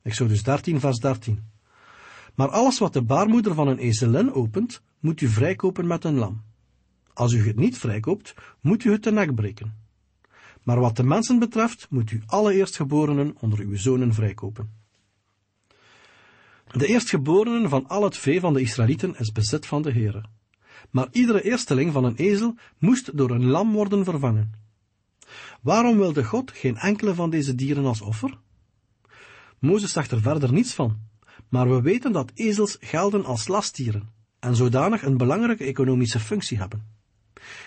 Exodus 0.02 0.42
13, 0.42 0.80
vers 0.80 0.98
13. 0.98 1.44
Maar 2.34 2.48
alles 2.48 2.78
wat 2.78 2.92
de 2.92 3.02
baarmoeder 3.02 3.54
van 3.54 3.68
een 3.68 3.78
ezelin 3.78 4.32
opent, 4.32 4.82
moet 5.00 5.20
u 5.20 5.28
vrijkopen 5.28 5.86
met 5.86 6.04
een 6.04 6.14
lam. 6.14 6.42
Als 7.14 7.32
u 7.32 7.46
het 7.46 7.56
niet 7.56 7.78
vrijkoopt, 7.78 8.34
moet 8.60 8.84
u 8.84 8.92
het 8.92 9.02
de 9.02 9.12
nek 9.12 9.34
breken. 9.34 9.82
Maar 10.62 10.80
wat 10.80 10.96
de 10.96 11.02
mensen 11.02 11.38
betreft, 11.38 11.86
moet 11.90 12.10
u 12.10 12.22
alle 12.26 12.54
eerstgeborenen 12.54 13.36
onder 13.40 13.58
uw 13.58 13.76
zonen 13.76 14.14
vrijkopen. 14.14 14.72
De 16.70 16.86
eerstgeborenen 16.86 17.68
van 17.68 17.88
al 17.88 18.04
het 18.04 18.16
vee 18.16 18.40
van 18.40 18.52
de 18.52 18.60
Israëlieten 18.60 19.18
is 19.18 19.32
bezit 19.32 19.66
van 19.66 19.82
de 19.82 19.92
Heere. 19.92 20.24
Maar 20.90 21.08
iedere 21.10 21.42
eersteling 21.42 21.92
van 21.92 22.04
een 22.04 22.16
ezel 22.16 22.54
moest 22.78 23.16
door 23.16 23.30
een 23.30 23.44
lam 23.44 23.72
worden 23.72 24.04
vervangen. 24.04 24.52
Waarom 25.60 25.96
wilde 25.96 26.24
God 26.24 26.50
geen 26.50 26.76
enkele 26.76 27.14
van 27.14 27.30
deze 27.30 27.54
dieren 27.54 27.84
als 27.84 28.00
offer? 28.00 28.38
Mozes 29.58 29.92
zegt 29.92 30.10
er 30.10 30.20
verder 30.20 30.52
niets 30.52 30.74
van, 30.74 30.98
maar 31.48 31.68
we 31.68 31.80
weten 31.80 32.12
dat 32.12 32.30
ezels 32.34 32.76
gelden 32.80 33.24
als 33.24 33.48
lastdieren 33.48 34.12
en 34.38 34.56
zodanig 34.56 35.02
een 35.02 35.16
belangrijke 35.16 35.64
economische 35.64 36.20
functie 36.20 36.58
hebben. 36.58 36.93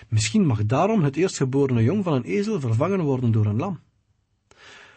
Misschien 0.08 0.46
mag 0.46 0.66
daarom 0.66 1.02
het 1.02 1.16
eerstgeborene 1.16 1.82
jong 1.82 2.04
van 2.04 2.12
een 2.12 2.24
ezel 2.24 2.60
vervangen 2.60 3.00
worden 3.00 3.32
door 3.32 3.46
een 3.46 3.56
lam. 3.56 3.80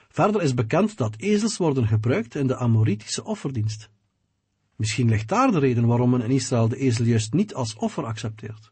Verder 0.09 0.41
is 0.41 0.53
bekend 0.53 0.97
dat 0.97 1.15
ezels 1.17 1.57
worden 1.57 1.87
gebruikt 1.87 2.35
in 2.35 2.47
de 2.47 2.55
Amoritische 2.55 3.23
offerdienst. 3.23 3.89
Misschien 4.75 5.09
ligt 5.09 5.27
daar 5.27 5.51
de 5.51 5.59
reden 5.59 5.85
waarom 5.85 6.09
men 6.09 6.21
in 6.21 6.31
Israël 6.31 6.67
de 6.67 6.77
ezel 6.77 7.05
juist 7.05 7.33
niet 7.33 7.53
als 7.53 7.75
offer 7.75 8.05
accepteert. 8.05 8.71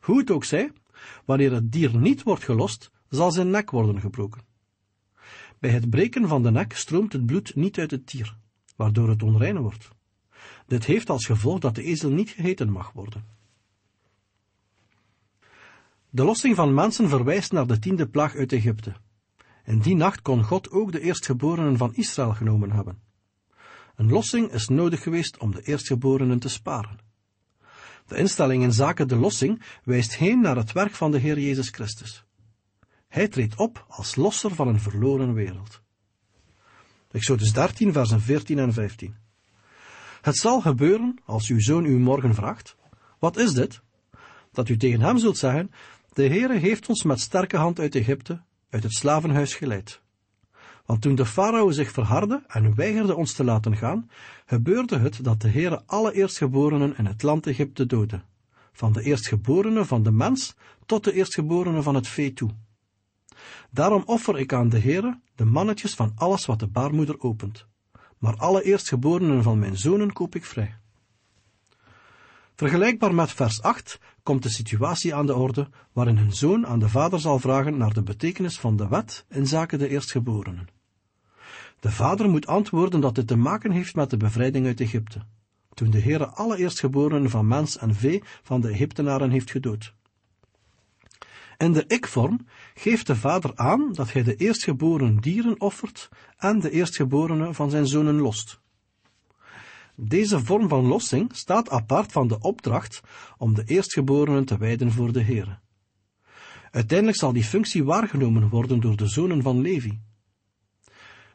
Hoe 0.00 0.18
het 0.18 0.30
ook 0.30 0.44
zij, 0.44 0.72
wanneer 1.24 1.52
het 1.52 1.72
dier 1.72 1.96
niet 1.96 2.22
wordt 2.22 2.44
gelost, 2.44 2.90
zal 3.08 3.32
zijn 3.32 3.50
nek 3.50 3.70
worden 3.70 4.00
gebroken. 4.00 4.42
Bij 5.58 5.70
het 5.70 5.90
breken 5.90 6.28
van 6.28 6.42
de 6.42 6.50
nek 6.50 6.72
stroomt 6.72 7.12
het 7.12 7.26
bloed 7.26 7.54
niet 7.54 7.78
uit 7.78 7.90
het 7.90 8.10
dier, 8.10 8.36
waardoor 8.76 9.08
het 9.08 9.22
onrein 9.22 9.58
wordt. 9.58 9.88
Dit 10.66 10.84
heeft 10.84 11.10
als 11.10 11.26
gevolg 11.26 11.58
dat 11.58 11.74
de 11.74 11.82
ezel 11.82 12.10
niet 12.10 12.30
gegeten 12.30 12.70
mag 12.70 12.92
worden. 12.92 13.24
De 16.14 16.24
lossing 16.24 16.56
van 16.56 16.74
mensen 16.74 17.08
verwijst 17.08 17.52
naar 17.52 17.66
de 17.66 17.78
tiende 17.78 18.08
plaag 18.08 18.34
uit 18.34 18.52
Egypte. 18.52 18.94
In 19.64 19.78
die 19.78 19.96
nacht 19.96 20.22
kon 20.22 20.42
God 20.42 20.70
ook 20.70 20.92
de 20.92 21.00
eerstgeborenen 21.00 21.76
van 21.76 21.94
Israël 21.94 22.32
genomen 22.34 22.70
hebben. 22.70 22.98
Een 23.96 24.08
lossing 24.08 24.52
is 24.52 24.68
nodig 24.68 25.02
geweest 25.02 25.38
om 25.38 25.50
de 25.54 25.62
eerstgeborenen 25.62 26.38
te 26.38 26.48
sparen. 26.48 26.98
De 28.06 28.16
instelling 28.16 28.62
in 28.62 28.72
zaken 28.72 29.08
de 29.08 29.16
lossing 29.16 29.62
wijst 29.84 30.16
heen 30.16 30.40
naar 30.40 30.56
het 30.56 30.72
werk 30.72 30.94
van 30.94 31.10
de 31.10 31.18
Heer 31.18 31.38
Jezus 31.38 31.68
Christus. 31.68 32.24
Hij 33.08 33.28
treedt 33.28 33.56
op 33.56 33.84
als 33.88 34.16
losser 34.16 34.54
van 34.54 34.68
een 34.68 34.80
verloren 34.80 35.34
wereld. 35.34 35.80
Exodus 37.10 37.52
13, 37.52 37.92
versen 37.92 38.20
14 38.20 38.58
en 38.58 38.72
15. 38.72 39.16
Het 40.20 40.36
zal 40.36 40.60
gebeuren, 40.60 41.18
als 41.24 41.48
uw 41.48 41.60
zoon 41.60 41.84
u 41.84 41.98
morgen 41.98 42.34
vraagt, 42.34 42.76
wat 43.18 43.36
is 43.36 43.52
dit? 43.52 43.82
Dat 44.52 44.68
u 44.68 44.76
tegen 44.76 45.00
hem 45.00 45.18
zult 45.18 45.38
zeggen, 45.38 45.70
de 46.14 46.28
Heere 46.28 46.58
heeft 46.58 46.88
ons 46.88 47.02
met 47.02 47.20
sterke 47.20 47.56
hand 47.56 47.78
uit 47.78 47.94
Egypte, 47.94 48.40
uit 48.70 48.82
het 48.82 48.92
slavenhuis 48.92 49.54
geleid. 49.54 50.02
Want 50.86 51.02
toen 51.02 51.14
de 51.14 51.26
farao 51.26 51.70
zich 51.70 51.90
verhardde 51.90 52.42
en 52.46 52.74
weigerde 52.74 53.14
ons 53.14 53.32
te 53.32 53.44
laten 53.44 53.76
gaan, 53.76 54.10
gebeurde 54.46 54.98
het 54.98 55.24
dat 55.24 55.40
de 55.40 55.48
Heere 55.48 55.82
alle 55.86 56.12
eerstgeborenen 56.12 56.96
in 56.96 57.06
het 57.06 57.22
land 57.22 57.46
Egypte 57.46 57.86
doodde, 57.86 58.22
van 58.72 58.92
de 58.92 59.02
eerstgeborene 59.02 59.84
van 59.84 60.02
de 60.02 60.10
mens 60.10 60.54
tot 60.86 61.04
de 61.04 61.12
eerstgeborene 61.12 61.82
van 61.82 61.94
het 61.94 62.08
vee 62.08 62.32
toe. 62.32 62.50
Daarom 63.70 64.02
offer 64.06 64.38
ik 64.38 64.52
aan 64.52 64.68
de 64.68 64.78
Heere 64.78 65.20
de 65.34 65.44
mannetjes 65.44 65.94
van 65.94 66.12
alles 66.16 66.46
wat 66.46 66.58
de 66.58 66.66
baarmoeder 66.66 67.20
opent, 67.20 67.66
maar 68.18 68.36
alle 68.36 68.62
eerstgeborenen 68.62 69.42
van 69.42 69.58
mijn 69.58 69.76
zonen 69.76 70.12
koop 70.12 70.34
ik 70.34 70.44
vrij. 70.44 70.76
Vergelijkbaar 72.56 73.14
met 73.14 73.32
vers 73.32 73.62
8 73.62 73.98
komt 74.24 74.42
de 74.42 74.48
situatie 74.48 75.14
aan 75.14 75.26
de 75.26 75.34
orde 75.34 75.68
waarin 75.92 76.16
een 76.16 76.32
zoon 76.32 76.66
aan 76.66 76.78
de 76.78 76.88
vader 76.88 77.20
zal 77.20 77.38
vragen 77.38 77.76
naar 77.76 77.94
de 77.94 78.02
betekenis 78.02 78.58
van 78.58 78.76
de 78.76 78.88
wet 78.88 79.24
in 79.28 79.46
zaken 79.46 79.78
de 79.78 79.88
eerstgeborenen. 79.88 80.68
De 81.80 81.90
vader 81.90 82.28
moet 82.28 82.46
antwoorden 82.46 83.00
dat 83.00 83.14
dit 83.14 83.26
te 83.26 83.36
maken 83.36 83.70
heeft 83.70 83.94
met 83.94 84.10
de 84.10 84.16
bevrijding 84.16 84.66
uit 84.66 84.80
Egypte, 84.80 85.20
toen 85.74 85.90
de 85.90 86.00
Heere 86.00 86.26
alle 86.26 86.56
eerstgeborenen 86.56 87.30
van 87.30 87.46
mens 87.46 87.78
en 87.78 87.94
vee 87.94 88.22
van 88.42 88.60
de 88.60 88.68
Egyptenaren 88.68 89.30
heeft 89.30 89.50
gedood. 89.50 89.94
In 91.56 91.72
de 91.72 91.84
ik-vorm 91.86 92.46
geeft 92.74 93.06
de 93.06 93.16
vader 93.16 93.56
aan 93.56 93.92
dat 93.92 94.12
hij 94.12 94.22
de 94.22 94.36
eerstgeboren 94.36 95.16
dieren 95.16 95.60
offert 95.60 96.08
en 96.36 96.60
de 96.60 96.70
eerstgeborene 96.70 97.54
van 97.54 97.70
zijn 97.70 97.86
zonen 97.86 98.20
lost. 98.20 98.60
Deze 99.96 100.44
vorm 100.44 100.68
van 100.68 100.86
lossing 100.86 101.36
staat 101.36 101.70
apart 101.70 102.12
van 102.12 102.28
de 102.28 102.38
opdracht 102.38 103.00
om 103.38 103.54
de 103.54 103.64
eerstgeborenen 103.64 104.44
te 104.44 104.58
wijden 104.58 104.92
voor 104.92 105.12
de 105.12 105.22
Heere. 105.22 105.58
Uiteindelijk 106.70 107.18
zal 107.18 107.32
die 107.32 107.44
functie 107.44 107.84
waargenomen 107.84 108.48
worden 108.48 108.80
door 108.80 108.96
de 108.96 109.06
zonen 109.06 109.42
van 109.42 109.60
Levi. 109.60 110.00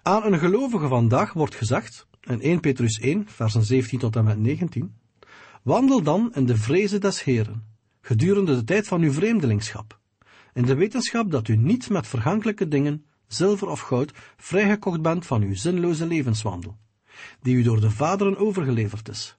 Aan 0.01 0.33
een 0.33 0.39
gelovige 0.39 0.87
vandaag 0.87 1.33
wordt 1.33 1.55
gezegd, 1.55 2.07
in 2.21 2.41
1 2.41 2.59
Petrus 2.59 2.99
1, 2.99 3.27
versen 3.27 3.63
17 3.63 3.99
tot 3.99 4.15
en 4.15 4.23
met 4.23 4.39
19, 4.39 4.95
wandel 5.63 6.01
dan 6.01 6.31
in 6.33 6.45
de 6.45 6.57
vrezen 6.57 7.01
des 7.01 7.23
Heeren, 7.23 7.63
gedurende 8.01 8.55
de 8.55 8.63
tijd 8.63 8.87
van 8.87 9.01
uw 9.01 9.11
vreemdelingschap, 9.11 9.99
in 10.53 10.65
de 10.65 10.75
wetenschap 10.75 11.31
dat 11.31 11.47
u 11.47 11.55
niet 11.55 11.89
met 11.89 12.07
vergankelijke 12.07 12.67
dingen, 12.67 13.05
zilver 13.27 13.67
of 13.67 13.79
goud, 13.79 14.11
vrijgekocht 14.37 15.01
bent 15.01 15.25
van 15.25 15.41
uw 15.41 15.55
zinloze 15.55 16.05
levenswandel 16.05 16.77
die 17.41 17.55
u 17.55 17.63
door 17.63 17.79
de 17.79 17.91
vaderen 17.91 18.37
overgeleverd 18.37 19.09
is, 19.09 19.37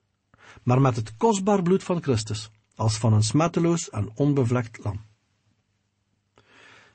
maar 0.63 0.81
met 0.81 0.97
het 0.97 1.17
kostbaar 1.17 1.63
bloed 1.63 1.83
van 1.83 2.03
Christus, 2.03 2.51
als 2.75 2.99
van 2.99 3.13
een 3.13 3.23
smetteloos 3.23 3.91
en 3.91 4.11
onbevlekt 4.15 4.85
lam. 4.85 5.01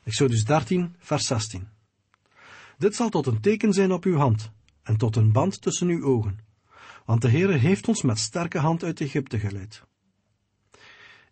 Exodus 0.03 0.43
13, 0.43 0.95
vers 0.99 1.27
16. 1.27 1.67
Dit 2.77 2.95
zal 2.95 3.09
tot 3.09 3.25
een 3.25 3.41
teken 3.41 3.73
zijn 3.73 3.91
op 3.91 4.03
uw 4.03 4.17
hand, 4.17 4.51
en 4.83 4.97
tot 4.97 5.15
een 5.15 5.31
band 5.31 5.61
tussen 5.61 5.87
uw 5.87 6.03
ogen, 6.03 6.39
want 7.05 7.21
de 7.21 7.29
Heere 7.29 7.57
heeft 7.57 7.87
ons 7.87 8.01
met 8.01 8.19
sterke 8.19 8.59
hand 8.59 8.83
uit 8.83 9.01
Egypte 9.01 9.39
geleid. 9.39 9.83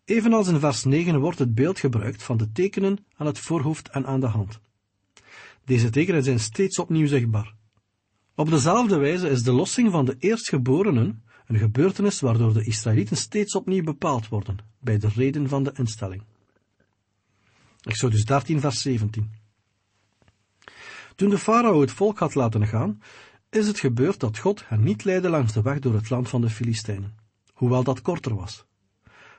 Evenals 0.06 0.48
in 0.48 0.60
vers 0.60 0.84
9 0.84 1.20
wordt 1.20 1.40
het 1.40 1.56
beeld 1.56 1.80
gebruikt 1.80 2.24
van 2.24 2.38
de 2.38 2.52
tekenen 2.52 3.06
aan 3.16 3.26
het 3.26 3.40
voorhoofd 3.40 3.90
en 3.90 4.06
aan 4.06 4.20
de 4.20 4.28
hand. 4.28 4.60
Deze 5.66 5.90
tekenen 5.90 6.24
zijn 6.24 6.40
steeds 6.40 6.80
opnieuw 6.80 7.08
zichtbaar, 7.08 7.56
op 8.36 8.50
dezelfde 8.50 8.98
wijze 8.98 9.30
is 9.30 9.44
de 9.44 9.52
lossing 9.52 9.92
van 9.92 10.06
de 10.06 10.16
eerstgeborenen 10.20 11.24
een 11.46 11.58
gebeurtenis 11.58 12.20
waardoor 12.20 12.54
de 12.54 12.64
Israëlieten 12.66 13.18
steeds 13.18 13.56
opnieuw 13.56 13.84
bepaald 13.84 14.28
worden, 14.28 14.58
bij 14.80 14.98
de 14.98 15.10
reden 15.16 15.50
van 15.50 15.64
de 15.64 15.72
instelling. 15.76 16.24
Exodus 17.82 18.26
13, 18.26 18.60
vers 18.60 18.82
17. 18.82 19.32
Toen 21.16 21.30
de 21.30 21.38
farao 21.38 21.82
het 21.82 21.92
volk 21.92 22.20
had 22.20 22.36
laten 22.36 22.68
gaan, 22.68 23.02
is 23.50 23.68
het 23.68 23.80
gebeurd 23.80 24.20
dat 24.20 24.38
God 24.38 24.68
hen 24.68 24.84
niet 24.84 25.04
leidde 25.04 25.30
langs 25.30 25.54
de 25.54 25.62
weg 25.62 25.80
door 25.80 25.94
het 25.94 26.10
land 26.10 26.30
van 26.30 26.42
de 26.42 26.50
Filistijnen, 26.50 27.18
hoewel 27.54 27.84
dat 27.84 28.02
korter 28.02 28.36
was. 28.36 28.66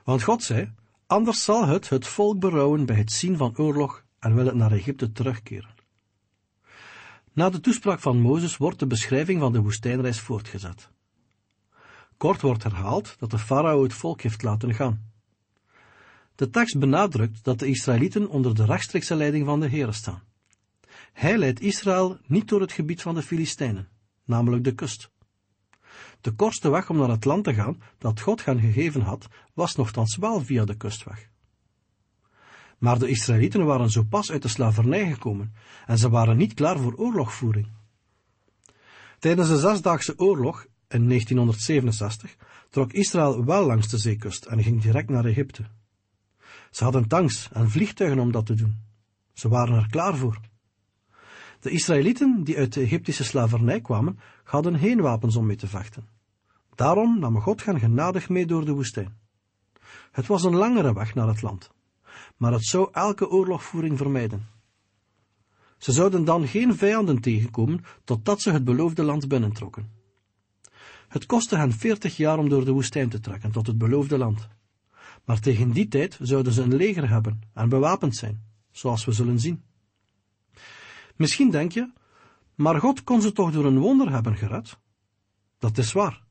Want 0.03 0.23
God 0.23 0.43
zei, 0.43 0.71
anders 1.05 1.43
zal 1.43 1.65
het 1.65 1.89
het 1.89 2.07
volk 2.07 2.39
berouwen 2.39 2.85
bij 2.85 2.95
het 2.95 3.11
zien 3.11 3.37
van 3.37 3.57
oorlog 3.57 4.03
en 4.19 4.35
wil 4.35 4.45
het 4.45 4.55
naar 4.55 4.71
Egypte 4.71 5.11
terugkeren. 5.11 5.74
Na 7.35 7.49
de 7.49 7.59
toespraak 7.59 7.99
van 7.99 8.21
Mozes 8.21 8.57
wordt 8.57 8.79
de 8.79 8.87
beschrijving 8.87 9.39
van 9.39 9.51
de 9.51 9.61
woestijnreis 9.61 10.19
voortgezet. 10.19 10.89
Kort 12.17 12.41
wordt 12.41 12.63
herhaald 12.63 13.15
dat 13.19 13.31
de 13.31 13.39
farao 13.39 13.83
het 13.83 13.93
volk 13.93 14.21
heeft 14.21 14.43
laten 14.43 14.73
gaan. 14.73 15.11
De 16.35 16.49
tekst 16.49 16.79
benadrukt 16.79 17.43
dat 17.43 17.59
de 17.59 17.67
Israëlieten 17.67 18.29
onder 18.29 18.55
de 18.55 18.65
rechtstreekse 18.65 19.15
leiding 19.15 19.45
van 19.45 19.59
de 19.59 19.67
Heer 19.67 19.93
staan. 19.93 20.23
Hij 21.13 21.37
leidt 21.37 21.61
Israël 21.61 22.17
niet 22.25 22.47
door 22.47 22.61
het 22.61 22.71
gebied 22.71 23.01
van 23.01 23.15
de 23.15 23.21
Filistijnen, 23.21 23.87
namelijk 24.23 24.63
de 24.63 24.75
kust. 24.75 25.11
De 26.21 26.31
kortste 26.31 26.69
weg 26.69 26.89
om 26.89 26.97
naar 26.97 27.09
het 27.09 27.25
land 27.25 27.43
te 27.43 27.53
gaan 27.53 27.81
dat 27.97 28.19
God 28.19 28.45
hen 28.45 28.59
gegeven 28.59 29.01
had, 29.01 29.27
was 29.53 29.75
nogthans 29.75 30.15
wel 30.15 30.41
via 30.41 30.65
de 30.65 30.75
kustweg. 30.75 31.29
Maar 32.77 32.99
de 32.99 33.09
Israëlieten 33.09 33.65
waren 33.65 33.89
zo 33.89 34.03
pas 34.03 34.31
uit 34.31 34.41
de 34.41 34.47
slavernij 34.47 35.11
gekomen 35.11 35.53
en 35.85 35.97
ze 35.97 36.09
waren 36.09 36.37
niet 36.37 36.53
klaar 36.53 36.79
voor 36.79 36.95
oorlogvoering. 36.95 37.67
Tijdens 39.19 39.47
de 39.47 39.57
Zesdaagse 39.57 40.13
Oorlog 40.17 40.65
in 40.87 41.07
1967 41.07 42.35
trok 42.69 42.93
Israël 42.93 43.45
wel 43.45 43.65
langs 43.65 43.87
de 43.87 43.97
zeekust 43.97 44.45
en 44.45 44.63
ging 44.63 44.81
direct 44.81 45.09
naar 45.09 45.25
Egypte. 45.25 45.65
Ze 46.71 46.83
hadden 46.83 47.07
tanks 47.07 47.49
en 47.51 47.69
vliegtuigen 47.69 48.19
om 48.19 48.31
dat 48.31 48.45
te 48.45 48.53
doen. 48.53 48.77
Ze 49.33 49.49
waren 49.49 49.75
er 49.75 49.89
klaar 49.89 50.17
voor. 50.17 50.39
De 51.59 51.69
Israëlieten 51.69 52.43
die 52.43 52.57
uit 52.57 52.73
de 52.73 52.81
Egyptische 52.81 53.23
slavernij 53.23 53.81
kwamen, 53.81 54.19
hadden 54.43 54.79
geen 54.79 55.01
wapens 55.01 55.35
om 55.35 55.45
mee 55.45 55.55
te 55.55 55.67
vechten. 55.67 56.07
Daarom 56.75 57.19
nam 57.19 57.41
God 57.41 57.65
hen 57.65 57.79
genadig 57.79 58.29
mee 58.29 58.45
door 58.45 58.65
de 58.65 58.71
woestijn. 58.71 59.17
Het 60.11 60.27
was 60.27 60.43
een 60.43 60.55
langere 60.55 60.93
weg 60.93 61.15
naar 61.15 61.27
het 61.27 61.41
land 61.41 61.73
maar 62.37 62.51
het 62.51 62.65
zou 62.65 62.89
elke 62.91 63.29
oorlogvoering 63.29 63.97
vermijden. 63.97 64.47
Ze 65.77 65.91
zouden 65.91 66.25
dan 66.25 66.47
geen 66.47 66.75
vijanden 66.75 67.21
tegenkomen 67.21 67.83
totdat 68.03 68.41
ze 68.41 68.51
het 68.51 68.63
beloofde 68.63 69.03
land 69.03 69.27
binnentrokken. 69.27 69.89
Het 71.07 71.25
kostte 71.25 71.57
hen 71.57 71.71
veertig 71.71 72.17
jaar 72.17 72.37
om 72.37 72.49
door 72.49 72.65
de 72.65 72.71
woestijn 72.71 73.09
te 73.09 73.19
trekken 73.19 73.51
tot 73.51 73.67
het 73.67 73.77
beloofde 73.77 74.17
land. 74.17 74.47
Maar 75.25 75.39
tegen 75.39 75.71
die 75.71 75.87
tijd 75.87 76.17
zouden 76.21 76.53
ze 76.53 76.61
een 76.61 76.75
leger 76.75 77.09
hebben 77.09 77.41
en 77.53 77.69
bewapend 77.69 78.15
zijn, 78.15 78.43
zoals 78.71 79.05
we 79.05 79.11
zullen 79.11 79.39
zien. 79.39 79.63
Misschien 81.15 81.51
denk 81.51 81.71
je, 81.71 81.91
maar 82.55 82.79
God 82.79 83.03
kon 83.03 83.21
ze 83.21 83.31
toch 83.31 83.51
door 83.51 83.65
een 83.65 83.79
wonder 83.79 84.11
hebben 84.11 84.35
gered? 84.35 84.77
Dat 85.59 85.77
is 85.77 85.91
waar, 85.91 86.23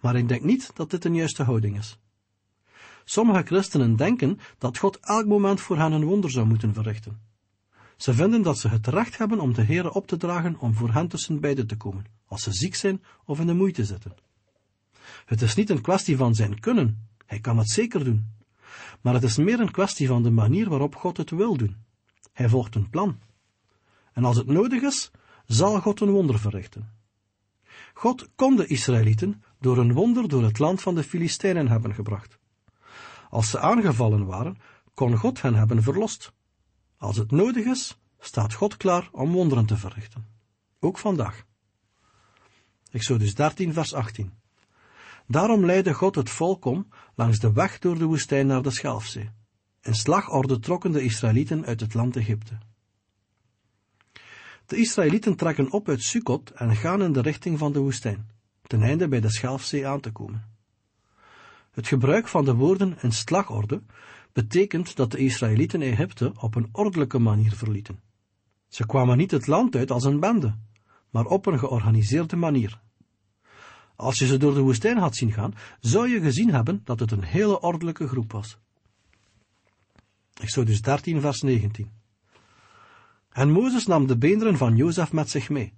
maar 0.00 0.16
ik 0.16 0.28
denk 0.28 0.42
niet 0.42 0.70
dat 0.74 0.90
dit 0.90 1.04
een 1.04 1.14
juiste 1.14 1.42
houding 1.42 1.78
is. 1.78 1.98
Sommige 3.10 3.42
christenen 3.42 3.96
denken 3.96 4.38
dat 4.58 4.78
God 4.78 4.98
elk 5.00 5.26
moment 5.26 5.60
voor 5.60 5.76
hen 5.76 5.92
een 5.92 6.04
wonder 6.04 6.30
zou 6.30 6.46
moeten 6.46 6.74
verrichten. 6.74 7.20
Ze 7.96 8.14
vinden 8.14 8.42
dat 8.42 8.58
ze 8.58 8.68
het 8.68 8.86
recht 8.86 9.18
hebben 9.18 9.40
om 9.40 9.54
de 9.54 9.62
Heere 9.62 9.92
op 9.92 10.06
te 10.06 10.16
dragen 10.16 10.58
om 10.58 10.74
voor 10.74 10.92
hen 10.92 11.08
tussen 11.08 11.40
beiden 11.40 11.66
te 11.66 11.76
komen, 11.76 12.04
als 12.26 12.42
ze 12.42 12.52
ziek 12.52 12.74
zijn 12.74 13.02
of 13.24 13.40
in 13.40 13.46
de 13.46 13.54
moeite 13.54 13.84
zitten. 13.84 14.14
Het 15.24 15.42
is 15.42 15.54
niet 15.54 15.70
een 15.70 15.80
kwestie 15.80 16.16
van 16.16 16.34
zijn 16.34 16.60
kunnen, 16.60 17.08
hij 17.26 17.40
kan 17.40 17.58
het 17.58 17.70
zeker 17.70 18.04
doen, 18.04 18.26
maar 19.00 19.14
het 19.14 19.22
is 19.22 19.36
meer 19.36 19.60
een 19.60 19.70
kwestie 19.70 20.06
van 20.06 20.22
de 20.22 20.30
manier 20.30 20.68
waarop 20.68 20.94
God 20.94 21.16
het 21.16 21.30
wil 21.30 21.56
doen. 21.56 21.76
Hij 22.32 22.48
volgt 22.48 22.74
een 22.74 22.90
plan. 22.90 23.18
En 24.12 24.24
als 24.24 24.36
het 24.36 24.46
nodig 24.46 24.82
is, 24.82 25.10
zal 25.46 25.80
God 25.80 26.00
een 26.00 26.10
wonder 26.10 26.38
verrichten. 26.38 26.92
God 27.94 28.28
kon 28.34 28.56
de 28.56 28.66
Israëlieten 28.66 29.42
door 29.60 29.78
een 29.78 29.92
wonder 29.92 30.28
door 30.28 30.42
het 30.42 30.58
land 30.58 30.82
van 30.82 30.94
de 30.94 31.02
Filistijnen 31.02 31.68
hebben 31.68 31.94
gebracht. 31.94 32.38
Als 33.28 33.50
ze 33.50 33.58
aangevallen 33.58 34.26
waren, 34.26 34.58
kon 34.94 35.16
God 35.16 35.42
hen 35.42 35.54
hebben 35.54 35.82
verlost. 35.82 36.32
Als 36.96 37.16
het 37.16 37.30
nodig 37.30 37.64
is, 37.64 37.98
staat 38.18 38.54
God 38.54 38.76
klaar 38.76 39.08
om 39.12 39.32
wonderen 39.32 39.66
te 39.66 39.76
verrichten. 39.76 40.26
Ook 40.80 40.98
vandaag. 40.98 41.44
Exodus 42.90 43.34
13, 43.34 43.72
vers 43.72 43.94
18. 43.94 44.32
Daarom 45.26 45.64
leidde 45.64 45.94
God 45.94 46.14
het 46.14 46.30
volk 46.30 46.64
om 46.64 46.88
langs 47.14 47.38
de 47.38 47.52
weg 47.52 47.78
door 47.78 47.98
de 47.98 48.04
woestijn 48.04 48.46
naar 48.46 48.62
de 48.62 48.70
Schelfzee. 48.70 49.30
In 49.82 49.94
slagorde 49.94 50.58
trokken 50.58 50.92
de 50.92 51.02
Israëlieten 51.02 51.64
uit 51.64 51.80
het 51.80 51.94
land 51.94 52.16
Egypte. 52.16 52.58
De 54.66 54.76
Israëlieten 54.76 55.36
trekken 55.36 55.72
op 55.72 55.88
uit 55.88 56.02
Sukkot 56.02 56.50
en 56.50 56.76
gaan 56.76 57.02
in 57.02 57.12
de 57.12 57.20
richting 57.20 57.58
van 57.58 57.72
de 57.72 57.78
woestijn, 57.78 58.30
ten 58.62 58.82
einde 58.82 59.08
bij 59.08 59.20
de 59.20 59.30
Schelfzee 59.30 59.86
aan 59.86 60.00
te 60.00 60.12
komen. 60.12 60.57
Het 61.70 61.86
gebruik 61.86 62.28
van 62.28 62.44
de 62.44 62.54
woorden 62.54 62.96
in 63.02 63.12
slagorde 63.12 63.82
betekent 64.32 64.96
dat 64.96 65.10
de 65.10 65.18
Israëlieten 65.18 65.82
Egypte 65.82 66.32
op 66.40 66.54
een 66.54 66.68
ordelijke 66.72 67.18
manier 67.18 67.52
verlieten. 67.52 68.00
Ze 68.68 68.86
kwamen 68.86 69.16
niet 69.16 69.30
het 69.30 69.46
land 69.46 69.76
uit 69.76 69.90
als 69.90 70.04
een 70.04 70.20
bende, 70.20 70.54
maar 71.10 71.24
op 71.24 71.46
een 71.46 71.58
georganiseerde 71.58 72.36
manier. 72.36 72.80
Als 73.96 74.18
je 74.18 74.26
ze 74.26 74.36
door 74.36 74.54
de 74.54 74.60
woestijn 74.60 74.98
had 74.98 75.16
zien 75.16 75.32
gaan, 75.32 75.54
zou 75.80 76.08
je 76.08 76.20
gezien 76.20 76.50
hebben 76.50 76.80
dat 76.84 77.00
het 77.00 77.10
een 77.10 77.24
hele 77.24 77.60
ordelijke 77.60 78.08
groep 78.08 78.32
was. 78.32 78.58
Exodus 80.34 80.82
13, 80.82 81.20
vers 81.20 81.40
19. 81.40 81.90
En 83.30 83.50
Mozes 83.50 83.86
nam 83.86 84.06
de 84.06 84.18
beenderen 84.18 84.56
van 84.56 84.76
Jozef 84.76 85.12
met 85.12 85.30
zich 85.30 85.48
mee, 85.48 85.74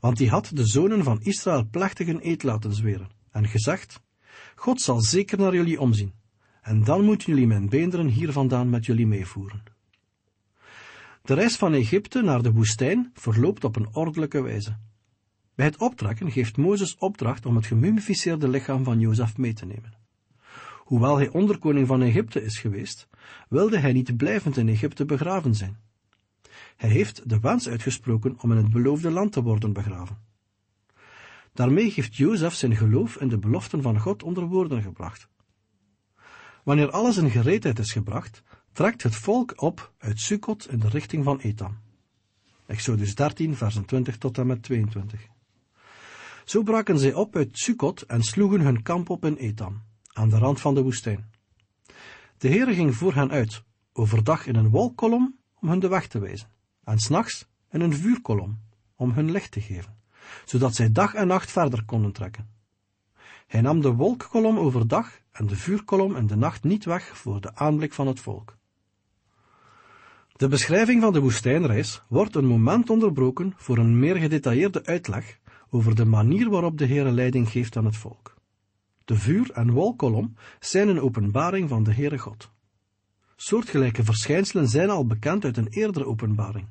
want 0.00 0.16
die 0.16 0.30
had 0.30 0.50
de 0.54 0.66
zonen 0.66 1.04
van 1.04 1.20
Israël 1.22 1.68
plechtig 1.70 2.08
een 2.08 2.28
eed 2.28 2.42
laten 2.42 2.74
zweren, 2.74 3.10
en 3.30 3.48
gezegd, 3.48 4.00
God 4.60 4.80
zal 4.80 5.00
zeker 5.00 5.38
naar 5.38 5.54
jullie 5.54 5.80
omzien, 5.80 6.12
en 6.62 6.84
dan 6.84 7.04
moeten 7.04 7.32
jullie 7.32 7.46
mijn 7.46 7.68
beenderen 7.68 8.06
hier 8.06 8.32
vandaan 8.32 8.70
met 8.70 8.86
jullie 8.86 9.06
meevoeren. 9.06 9.62
De 11.22 11.34
reis 11.34 11.56
van 11.56 11.72
Egypte 11.72 12.22
naar 12.22 12.42
de 12.42 12.52
woestijn 12.52 13.10
verloopt 13.14 13.64
op 13.64 13.76
een 13.76 13.88
ordelijke 13.92 14.42
wijze. 14.42 14.76
Bij 15.54 15.66
het 15.66 15.76
optrekken 15.76 16.30
geeft 16.30 16.56
Mozes 16.56 16.96
opdracht 16.96 17.46
om 17.46 17.56
het 17.56 17.66
gemummificeerde 17.66 18.48
lichaam 18.48 18.84
van 18.84 19.00
Jozef 19.00 19.36
mee 19.36 19.52
te 19.52 19.66
nemen. 19.66 19.94
Hoewel 20.78 21.16
hij 21.16 21.28
onderkoning 21.28 21.86
van 21.86 22.02
Egypte 22.02 22.42
is 22.42 22.58
geweest, 22.58 23.08
wilde 23.48 23.78
hij 23.78 23.92
niet 23.92 24.16
blijvend 24.16 24.56
in 24.56 24.68
Egypte 24.68 25.04
begraven 25.04 25.54
zijn. 25.54 25.78
Hij 26.76 26.90
heeft 26.90 27.28
de 27.28 27.40
wens 27.40 27.68
uitgesproken 27.68 28.36
om 28.40 28.50
in 28.50 28.56
het 28.56 28.70
beloofde 28.70 29.10
land 29.10 29.32
te 29.32 29.42
worden 29.42 29.72
begraven. 29.72 30.28
Daarmee 31.52 31.92
heeft 31.92 32.16
Jozef 32.16 32.54
zijn 32.54 32.76
geloof 32.76 33.16
in 33.16 33.28
de 33.28 33.38
beloften 33.38 33.82
van 33.82 33.98
God 33.98 34.22
onder 34.22 34.44
woorden 34.44 34.82
gebracht. 34.82 35.28
Wanneer 36.64 36.90
alles 36.90 37.16
in 37.16 37.30
gereedheid 37.30 37.78
is 37.78 37.92
gebracht, 37.92 38.42
trekt 38.72 39.02
het 39.02 39.14
volk 39.14 39.62
op 39.62 39.92
uit 39.98 40.20
Sukkot 40.20 40.70
in 40.70 40.78
de 40.78 40.88
richting 40.88 41.24
van 41.24 41.38
Etam. 41.38 41.78
Exodus 42.66 43.14
13, 43.14 43.56
versen 43.56 43.84
20 43.84 44.18
tot 44.18 44.38
en 44.38 44.46
met 44.46 44.62
22. 44.62 45.26
Zo 46.44 46.62
braken 46.62 46.98
zij 46.98 47.14
op 47.14 47.36
uit 47.36 47.58
Sukkot 47.58 48.02
en 48.02 48.22
sloegen 48.22 48.60
hun 48.60 48.82
kamp 48.82 49.10
op 49.10 49.24
in 49.24 49.36
Etam, 49.36 49.82
aan 50.12 50.28
de 50.28 50.38
rand 50.38 50.60
van 50.60 50.74
de 50.74 50.82
woestijn. 50.82 51.30
De 52.38 52.48
Heere 52.48 52.74
ging 52.74 52.94
voor 52.94 53.14
hen 53.14 53.30
uit, 53.30 53.62
overdag 53.92 54.46
in 54.46 54.54
een 54.54 54.68
wolkkolom 54.68 55.38
om 55.60 55.68
hun 55.68 55.78
de 55.78 55.88
weg 55.88 56.06
te 56.06 56.18
wijzen, 56.18 56.48
en 56.84 56.98
s'nachts 56.98 57.46
in 57.70 57.80
een 57.80 57.94
vuurkolom 57.94 58.60
om 58.96 59.10
hun 59.10 59.30
licht 59.30 59.50
te 59.50 59.60
geven, 59.60 59.99
zodat 60.44 60.74
zij 60.74 60.92
dag 60.92 61.14
en 61.14 61.26
nacht 61.26 61.50
verder 61.50 61.84
konden 61.84 62.12
trekken. 62.12 62.48
Hij 63.46 63.60
nam 63.60 63.80
de 63.80 63.92
wolkkolom 63.92 64.58
overdag 64.58 65.10
en 65.32 65.46
de 65.46 65.56
vuurkolom 65.56 66.16
in 66.16 66.26
de 66.26 66.36
nacht 66.36 66.64
niet 66.64 66.84
weg 66.84 67.16
voor 67.18 67.40
de 67.40 67.54
aanblik 67.54 67.92
van 67.92 68.06
het 68.06 68.20
volk. 68.20 68.58
De 70.32 70.48
beschrijving 70.48 71.02
van 71.02 71.12
de 71.12 71.20
woestijnreis 71.20 72.02
wordt 72.08 72.34
een 72.34 72.46
moment 72.46 72.90
onderbroken 72.90 73.52
voor 73.56 73.78
een 73.78 73.98
meer 73.98 74.16
gedetailleerde 74.16 74.84
uitleg 74.84 75.38
over 75.70 75.94
de 75.94 76.04
manier 76.04 76.50
waarop 76.50 76.78
de 76.78 76.86
Heere 76.86 77.10
leiding 77.10 77.50
geeft 77.50 77.76
aan 77.76 77.84
het 77.84 77.96
volk. 77.96 78.34
De 79.04 79.16
vuur- 79.16 79.50
en 79.50 79.70
wolkolom 79.70 80.34
zijn 80.60 80.88
een 80.88 81.00
openbaring 81.00 81.68
van 81.68 81.82
de 81.82 81.94
Heere 81.94 82.18
God. 82.18 82.50
Soortgelijke 83.36 84.04
verschijnselen 84.04 84.68
zijn 84.68 84.90
al 84.90 85.06
bekend 85.06 85.44
uit 85.44 85.56
een 85.56 85.68
eerdere 85.68 86.06
openbaring. 86.06 86.68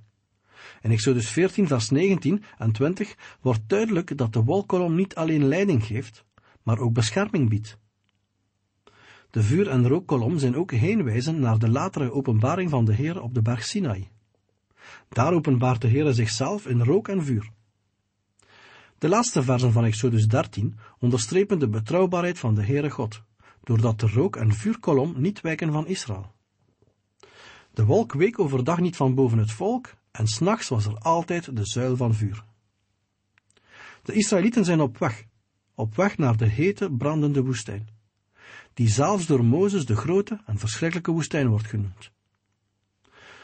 In 0.81 0.91
Exodus 0.91 1.29
14 1.29 1.67
vers 1.67 1.89
19 1.89 2.43
en 2.57 2.71
20 2.71 3.15
wordt 3.41 3.61
duidelijk 3.67 4.17
dat 4.17 4.33
de 4.33 4.43
wolkolom 4.43 4.95
niet 4.95 5.15
alleen 5.15 5.47
leiding 5.47 5.85
geeft, 5.85 6.25
maar 6.63 6.79
ook 6.79 6.93
bescherming 6.93 7.49
biedt. 7.49 7.77
De 9.29 9.43
vuur- 9.43 9.67
en 9.67 9.87
rookkolom 9.87 10.37
zijn 10.37 10.55
ook 10.55 10.71
heenwijzen 10.71 11.39
naar 11.39 11.59
de 11.59 11.69
latere 11.69 12.11
openbaring 12.11 12.69
van 12.69 12.85
de 12.85 12.93
Heer 12.93 13.21
op 13.21 13.33
de 13.33 13.41
berg 13.41 13.63
Sinai. 13.63 14.07
Daar 15.09 15.33
openbaart 15.33 15.81
de 15.81 15.87
Heer 15.87 16.13
zichzelf 16.13 16.67
in 16.67 16.81
rook 16.81 17.07
en 17.07 17.23
vuur. 17.23 17.49
De 18.97 19.09
laatste 19.09 19.43
versen 19.43 19.71
van 19.71 19.85
Exodus 19.85 20.27
13 20.27 20.77
onderstrepen 20.99 21.59
de 21.59 21.69
betrouwbaarheid 21.69 22.39
van 22.39 22.55
de 22.55 22.65
Heere 22.65 22.89
God, 22.89 23.21
doordat 23.63 23.99
de 23.99 24.07
rook- 24.07 24.35
en 24.35 24.53
vuurkolom 24.53 25.13
niet 25.17 25.41
wijken 25.41 25.71
van 25.71 25.87
Israël. 25.87 26.31
De 27.73 27.85
wolk 27.85 28.13
week 28.13 28.39
overdag 28.39 28.79
niet 28.79 28.95
van 28.95 29.15
boven 29.15 29.37
het 29.37 29.51
volk, 29.51 29.93
en 30.19 30.27
s'nachts 30.27 30.69
was 30.69 30.85
er 30.85 30.97
altijd 30.97 31.55
de 31.55 31.65
zuil 31.65 31.95
van 31.95 32.13
vuur. 32.13 32.43
De 34.03 34.13
Israëlieten 34.13 34.65
zijn 34.65 34.81
op 34.81 34.97
weg, 34.97 35.25
op 35.75 35.95
weg 35.95 36.17
naar 36.17 36.37
de 36.37 36.47
hete, 36.47 36.91
brandende 36.91 37.43
woestijn, 37.43 37.87
die 38.73 38.89
zelfs 38.89 39.25
door 39.25 39.45
Mozes 39.45 39.85
de 39.85 39.95
grote 39.95 40.41
en 40.45 40.57
verschrikkelijke 40.57 41.11
woestijn 41.11 41.47
wordt 41.47 41.67
genoemd. 41.67 42.11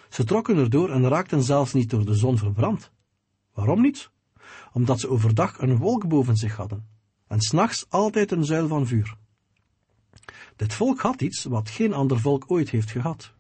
Ze 0.10 0.24
trokken 0.24 0.58
erdoor 0.58 0.90
en 0.92 1.08
raakten 1.08 1.44
zelfs 1.44 1.74
niet 1.74 1.90
door 1.90 2.06
de 2.06 2.16
zon 2.16 2.38
verbrand. 2.38 2.92
Waarom 3.54 3.82
niet? 3.82 4.10
Omdat 4.74 5.00
ze 5.00 5.10
overdag 5.10 5.60
een 5.60 5.78
wolk 5.78 6.08
boven 6.08 6.36
zich 6.36 6.56
hadden, 6.56 6.88
en 7.28 7.42
s'nachts 7.42 7.86
altijd 7.90 8.32
een 8.32 8.46
zuil 8.46 8.68
van 8.68 8.88
vuur. 8.88 9.16
Dit 10.56 10.74
volk 10.74 11.00
had 11.00 11.22
iets 11.22 11.44
wat 11.44 11.70
geen 11.70 11.94
ander 11.94 12.20
volk 12.20 12.44
ooit 12.48 12.70
heeft 12.70 12.92
gehad. 12.92 13.34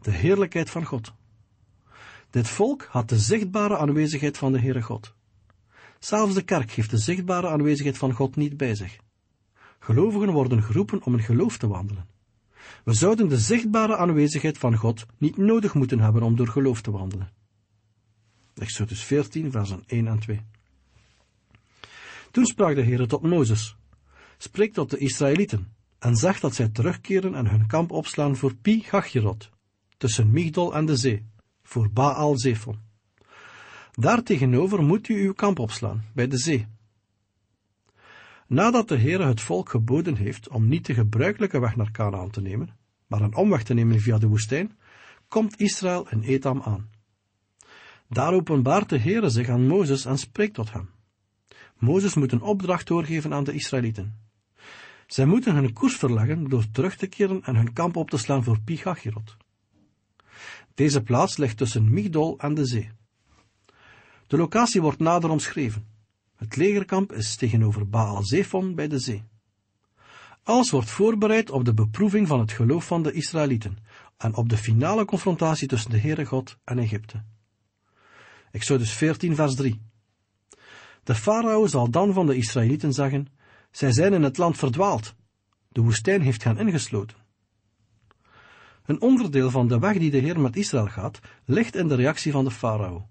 De 0.00 0.10
heerlijkheid 0.10 0.70
van 0.70 0.84
God. 0.84 1.16
Dit 2.30 2.48
volk 2.48 2.82
had 2.90 3.08
de 3.08 3.18
zichtbare 3.18 3.76
aanwezigheid 3.76 4.38
van 4.38 4.52
de 4.52 4.60
Heere 4.60 4.82
God. 4.82 5.14
Zelfs 5.98 6.34
de 6.34 6.42
kerk 6.42 6.70
heeft 6.70 6.90
de 6.90 6.98
zichtbare 6.98 7.48
aanwezigheid 7.48 7.98
van 7.98 8.12
God 8.12 8.36
niet 8.36 8.56
bij 8.56 8.74
zich. 8.74 8.98
Gelovigen 9.78 10.32
worden 10.32 10.62
geroepen 10.62 11.02
om 11.02 11.14
in 11.14 11.22
geloof 11.22 11.58
te 11.58 11.68
wandelen. 11.68 12.06
We 12.84 12.92
zouden 12.92 13.28
de 13.28 13.38
zichtbare 13.38 13.96
aanwezigheid 13.96 14.58
van 14.58 14.76
God 14.76 15.06
niet 15.18 15.36
nodig 15.36 15.74
moeten 15.74 16.00
hebben 16.00 16.22
om 16.22 16.36
door 16.36 16.48
geloof 16.48 16.80
te 16.80 16.90
wandelen. 16.90 17.30
Exodus 18.54 19.02
14, 19.02 19.50
versen 19.50 19.82
1 19.86 20.06
en 20.06 20.18
2. 20.18 20.40
Toen 22.30 22.46
sprak 22.46 22.74
de 22.74 22.82
Heere 22.82 23.06
tot 23.06 23.22
Mozes, 23.22 23.76
spreek 24.38 24.72
tot 24.72 24.90
de 24.90 24.98
Israëlieten, 24.98 25.72
en 25.98 26.16
zeg 26.16 26.40
dat 26.40 26.54
zij 26.54 26.68
terugkeren 26.68 27.34
en 27.34 27.46
hun 27.46 27.66
kamp 27.66 27.90
opslaan 27.90 28.36
voor 28.36 28.54
Pi 28.54 28.80
Gachjerot, 28.80 29.50
tussen 29.96 30.30
Migdol 30.30 30.74
en 30.74 30.86
de 30.86 30.96
zee, 30.96 31.26
voor 31.68 31.90
Baal 31.90 32.38
Zephon. 32.38 32.78
Daartegenover 33.92 34.82
moet 34.82 35.08
u 35.08 35.24
uw 35.24 35.32
kamp 35.32 35.58
opslaan, 35.58 36.04
bij 36.14 36.28
de 36.28 36.38
zee. 36.38 36.66
Nadat 38.46 38.88
de 38.88 38.98
Heere 38.98 39.26
het 39.26 39.40
volk 39.40 39.68
geboden 39.68 40.16
heeft 40.16 40.48
om 40.48 40.68
niet 40.68 40.86
de 40.86 40.94
gebruikelijke 40.94 41.60
weg 41.60 41.76
naar 41.76 41.90
Canaan 41.90 42.30
te 42.30 42.40
nemen, 42.40 42.76
maar 43.06 43.20
een 43.20 43.34
omweg 43.34 43.62
te 43.62 43.74
nemen 43.74 44.00
via 44.00 44.18
de 44.18 44.26
woestijn, 44.26 44.78
komt 45.28 45.60
Israël 45.60 46.08
in 46.10 46.22
Etam 46.22 46.62
aan. 46.62 46.90
Daar 48.08 48.32
openbaart 48.32 48.88
de 48.88 48.98
Heere 48.98 49.28
zich 49.28 49.48
aan 49.48 49.66
Mozes 49.66 50.04
en 50.04 50.18
spreekt 50.18 50.54
tot 50.54 50.72
hem. 50.72 50.90
Mozes 51.78 52.14
moet 52.14 52.32
een 52.32 52.42
opdracht 52.42 52.86
doorgeven 52.86 53.34
aan 53.34 53.44
de 53.44 53.52
Israëlieten. 53.52 54.18
Zij 55.06 55.26
moeten 55.26 55.54
hun 55.54 55.72
koers 55.72 55.96
verleggen 55.96 56.48
door 56.48 56.70
terug 56.70 56.96
te 56.96 57.06
keren 57.06 57.42
en 57.42 57.56
hun 57.56 57.72
kamp 57.72 57.96
op 57.96 58.10
te 58.10 58.18
slaan 58.18 58.44
voor 58.44 58.60
Pigachirot. 58.60 59.36
Deze 60.78 61.02
plaats 61.02 61.36
ligt 61.36 61.56
tussen 61.56 61.90
Migdol 61.90 62.38
en 62.38 62.54
de 62.54 62.66
zee. 62.66 62.90
De 64.26 64.36
locatie 64.36 64.80
wordt 64.80 64.98
nader 64.98 65.30
omschreven. 65.30 65.86
Het 66.36 66.56
legerkamp 66.56 67.12
is 67.12 67.36
tegenover 67.36 67.88
Baal 67.88 68.24
Zephon 68.24 68.74
bij 68.74 68.88
de 68.88 68.98
zee. 68.98 69.24
Alles 70.42 70.70
wordt 70.70 70.90
voorbereid 70.90 71.50
op 71.50 71.64
de 71.64 71.74
beproeving 71.74 72.26
van 72.26 72.40
het 72.40 72.52
geloof 72.52 72.86
van 72.86 73.02
de 73.02 73.12
Israëlieten, 73.12 73.76
en 74.16 74.36
op 74.36 74.48
de 74.48 74.56
finale 74.56 75.04
confrontatie 75.04 75.68
tussen 75.68 75.90
de 75.90 75.98
Heere 75.98 76.24
God 76.24 76.56
en 76.64 76.78
Egypte. 76.78 77.22
Exodus 78.50 78.92
14 78.92 79.34
vers 79.34 79.54
3 79.54 79.80
De 81.02 81.14
farao 81.14 81.66
zal 81.66 81.90
dan 81.90 82.12
van 82.12 82.26
de 82.26 82.36
Israëlieten 82.36 82.92
zeggen, 82.92 83.26
zij 83.70 83.92
zijn 83.92 84.12
in 84.12 84.22
het 84.22 84.38
land 84.38 84.56
verdwaald, 84.56 85.14
de 85.68 85.80
woestijn 85.80 86.22
heeft 86.22 86.44
hen 86.44 86.58
ingesloten. 86.58 87.27
Een 88.88 89.00
onderdeel 89.00 89.50
van 89.50 89.68
de 89.68 89.78
weg 89.78 89.98
die 89.98 90.10
de 90.10 90.18
Heer 90.18 90.40
met 90.40 90.56
Israël 90.56 90.86
gaat, 90.86 91.18
ligt 91.44 91.76
in 91.76 91.88
de 91.88 91.94
reactie 91.94 92.32
van 92.32 92.44
de 92.44 92.50
farao. 92.50 93.08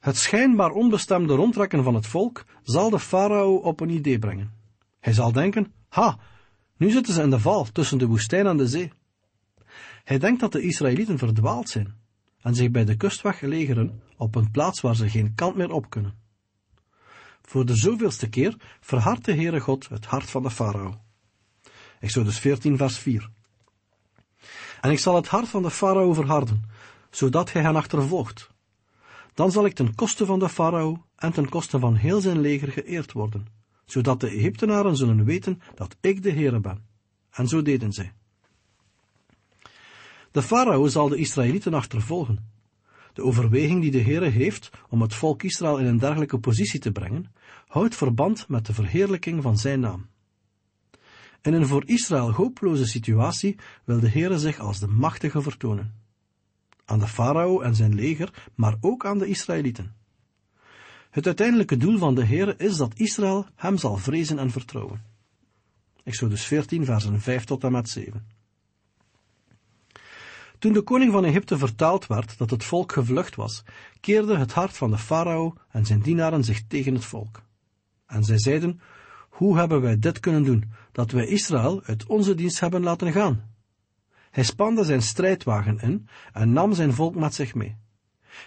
Het 0.00 0.16
schijnbaar 0.16 0.70
onbestemde 0.70 1.34
rondtrekken 1.34 1.84
van 1.84 1.94
het 1.94 2.06
volk 2.06 2.44
zal 2.62 2.90
de 2.90 2.98
farao 2.98 3.54
op 3.56 3.80
een 3.80 3.88
idee 3.88 4.18
brengen. 4.18 4.52
Hij 5.00 5.12
zal 5.12 5.32
denken, 5.32 5.72
ha, 5.88 6.18
nu 6.76 6.90
zitten 6.90 7.14
ze 7.14 7.22
in 7.22 7.30
de 7.30 7.38
val 7.38 7.64
tussen 7.64 7.98
de 7.98 8.06
woestijn 8.06 8.46
en 8.46 8.56
de 8.56 8.66
zee. 8.66 8.92
Hij 10.04 10.18
denkt 10.18 10.40
dat 10.40 10.52
de 10.52 10.62
Israëlieten 10.62 11.18
verdwaald 11.18 11.68
zijn 11.68 11.94
en 12.40 12.54
zich 12.54 12.70
bij 12.70 12.84
de 12.84 12.96
kustweg 12.96 13.40
legeren 13.40 14.02
op 14.16 14.34
een 14.34 14.50
plaats 14.50 14.80
waar 14.80 14.96
ze 14.96 15.10
geen 15.10 15.34
kant 15.34 15.56
meer 15.56 15.70
op 15.70 15.90
kunnen. 15.90 16.14
Voor 17.42 17.66
de 17.66 17.76
zoveelste 17.76 18.28
keer 18.28 18.56
verhardt 18.80 19.24
de 19.24 19.34
Heere 19.34 19.60
God 19.60 19.88
het 19.88 20.04
hart 20.04 20.30
van 20.30 20.42
de 20.42 20.50
farao. 20.50 21.00
Exodus 22.00 22.38
14 22.38 22.76
vers 22.76 22.98
4 22.98 23.30
En 24.84 24.90
ik 24.90 24.98
zal 24.98 25.14
het 25.14 25.28
hart 25.28 25.48
van 25.48 25.62
de 25.62 25.70
farao 25.70 26.12
verharden, 26.12 26.62
zodat 27.10 27.52
hij 27.52 27.62
hen 27.62 27.76
achtervolgt. 27.76 28.50
Dan 29.34 29.52
zal 29.52 29.64
ik 29.64 29.74
ten 29.74 29.94
koste 29.94 30.26
van 30.26 30.38
de 30.38 30.48
farao 30.48 31.04
en 31.16 31.32
ten 31.32 31.48
koste 31.48 31.78
van 31.78 31.94
heel 31.94 32.20
zijn 32.20 32.40
leger 32.40 32.72
geëerd 32.72 33.12
worden, 33.12 33.46
zodat 33.84 34.20
de 34.20 34.28
Egyptenaren 34.28 34.96
zullen 34.96 35.24
weten 35.24 35.60
dat 35.74 35.96
ik 36.00 36.22
de 36.22 36.30
Heere 36.32 36.60
ben. 36.60 36.84
En 37.30 37.48
zo 37.48 37.62
deden 37.62 37.92
zij. 37.92 38.12
De 40.30 40.42
farao 40.42 40.86
zal 40.86 41.08
de 41.08 41.16
Israëlieten 41.16 41.74
achtervolgen. 41.74 42.50
De 43.12 43.22
overweging 43.22 43.80
die 43.80 43.90
de 43.90 44.02
Heere 44.02 44.28
heeft 44.28 44.70
om 44.88 45.02
het 45.02 45.14
volk 45.14 45.42
Israël 45.42 45.78
in 45.78 45.86
een 45.86 45.98
dergelijke 45.98 46.38
positie 46.38 46.80
te 46.80 46.92
brengen, 46.92 47.34
houdt 47.66 47.96
verband 47.96 48.48
met 48.48 48.66
de 48.66 48.74
verheerlijking 48.74 49.42
van 49.42 49.58
zijn 49.58 49.80
naam. 49.80 50.06
In 51.44 51.52
een 51.52 51.66
voor 51.66 51.82
Israël 51.86 52.32
hopeloze 52.32 52.86
situatie 52.86 53.56
wil 53.84 54.00
de 54.00 54.08
Heere 54.08 54.38
zich 54.38 54.58
als 54.58 54.78
de 54.78 54.86
machtige 54.86 55.42
vertonen. 55.42 55.94
Aan 56.84 56.98
de 56.98 57.08
farao 57.08 57.60
en 57.60 57.74
zijn 57.74 57.94
leger, 57.94 58.50
maar 58.54 58.76
ook 58.80 59.06
aan 59.06 59.18
de 59.18 59.26
Israëlieten. 59.26 59.94
Het 61.10 61.26
uiteindelijke 61.26 61.76
doel 61.76 61.98
van 61.98 62.14
de 62.14 62.24
Heere 62.24 62.54
is 62.56 62.76
dat 62.76 62.98
Israël 62.98 63.46
hem 63.54 63.78
zal 63.78 63.96
vrezen 63.96 64.38
en 64.38 64.50
vertrouwen. 64.50 65.02
Exodus 66.04 66.44
14, 66.44 66.84
versen 66.84 67.20
5 67.20 67.44
tot 67.44 67.64
en 67.64 67.72
met 67.72 67.88
7. 67.88 68.26
Toen 70.58 70.72
de 70.72 70.82
koning 70.82 71.12
van 71.12 71.24
Egypte 71.24 71.58
vertaald 71.58 72.06
werd 72.06 72.38
dat 72.38 72.50
het 72.50 72.64
volk 72.64 72.92
gevlucht 72.92 73.34
was, 73.34 73.64
keerde 74.00 74.36
het 74.36 74.52
hart 74.52 74.76
van 74.76 74.90
de 74.90 74.98
farao 74.98 75.54
en 75.70 75.86
zijn 75.86 76.00
dienaren 76.00 76.44
zich 76.44 76.66
tegen 76.66 76.94
het 76.94 77.04
volk. 77.04 77.42
En 78.06 78.24
zij 78.24 78.38
zeiden, 78.38 78.80
hoe 79.28 79.58
hebben 79.58 79.80
wij 79.80 79.98
dit 79.98 80.20
kunnen 80.20 80.42
doen, 80.42 80.72
dat 80.94 81.10
wij 81.10 81.26
Israël 81.26 81.82
uit 81.82 82.06
onze 82.06 82.34
dienst 82.34 82.60
hebben 82.60 82.82
laten 82.82 83.12
gaan? 83.12 83.52
Hij 84.30 84.44
spande 84.44 84.84
zijn 84.84 85.02
strijdwagen 85.02 85.78
in 85.78 86.08
en 86.32 86.52
nam 86.52 86.74
zijn 86.74 86.92
volk 86.92 87.14
met 87.14 87.34
zich 87.34 87.54
mee. 87.54 87.76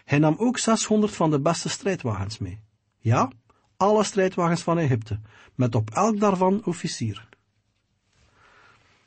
Hij 0.05 0.19
nam 0.19 0.35
ook 0.37 0.57
600 0.57 1.15
van 1.15 1.29
de 1.31 1.39
beste 1.39 1.69
strijdwagens 1.69 2.37
mee. 2.37 2.59
Ja, 2.97 3.31
alle 3.77 4.03
strijdwagens 4.03 4.61
van 4.61 4.77
Egypte, 4.77 5.19
met 5.55 5.75
op 5.75 5.89
elk 5.89 6.19
daarvan 6.19 6.65
officieren. 6.65 7.27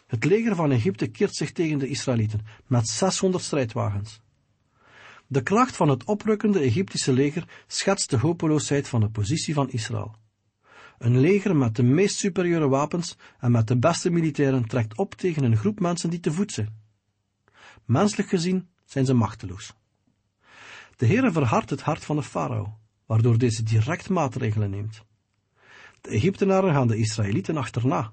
Het 0.07 0.24
leger 0.24 0.55
van 0.55 0.70
Egypte 0.70 1.07
keert 1.07 1.35
zich 1.35 1.53
tegen 1.53 1.79
de 1.79 1.88
Israëlieten 1.88 2.46
met 2.66 2.88
600 2.88 3.44
strijdwagens. 3.44 4.20
De 5.26 5.42
kracht 5.42 5.76
van 5.76 5.88
het 5.88 6.05
oprukkende 6.05 6.59
Egyptische 6.59 7.12
leger 7.12 7.48
schetst 7.66 8.11
de 8.11 8.18
hopeloosheid 8.18 8.88
van 8.88 9.00
de 9.00 9.11
positie 9.11 9.55
van 9.55 9.70
Israël. 9.70 10.14
Een 11.01 11.19
leger 11.19 11.57
met 11.57 11.77
de 11.77 11.83
meest 11.83 12.17
superieure 12.17 12.69
wapens 12.69 13.17
en 13.39 13.51
met 13.51 13.69
de 13.69 13.79
beste 13.79 14.11
militairen 14.11 14.67
trekt 14.67 14.97
op 14.97 15.15
tegen 15.15 15.45
een 15.45 15.57
groep 15.57 15.81
mensen 15.81 16.11
die 16.11 16.21
te 16.21 16.33
voet 16.33 16.53
zijn. 16.53 16.79
Menselijk 17.85 18.29
gezien 18.29 18.69
zijn 18.85 19.07
ze 19.07 19.15
machteloos. 19.15 19.75
De 20.97 21.07
Heere 21.07 21.33
verhardt 21.33 21.71
het 21.71 21.81
hart 21.81 22.05
van 22.05 22.17
de 22.17 22.23
farao, 22.23 22.79
waardoor 23.07 23.39
deze 23.39 23.63
direct 23.63 24.09
maatregelen 24.09 24.71
neemt. 24.71 25.05
De 26.01 26.11
Egyptenaren 26.11 26.73
gaan 26.73 26.87
de 26.87 26.97
Israëlieten 26.97 27.57
achterna. 27.57 28.13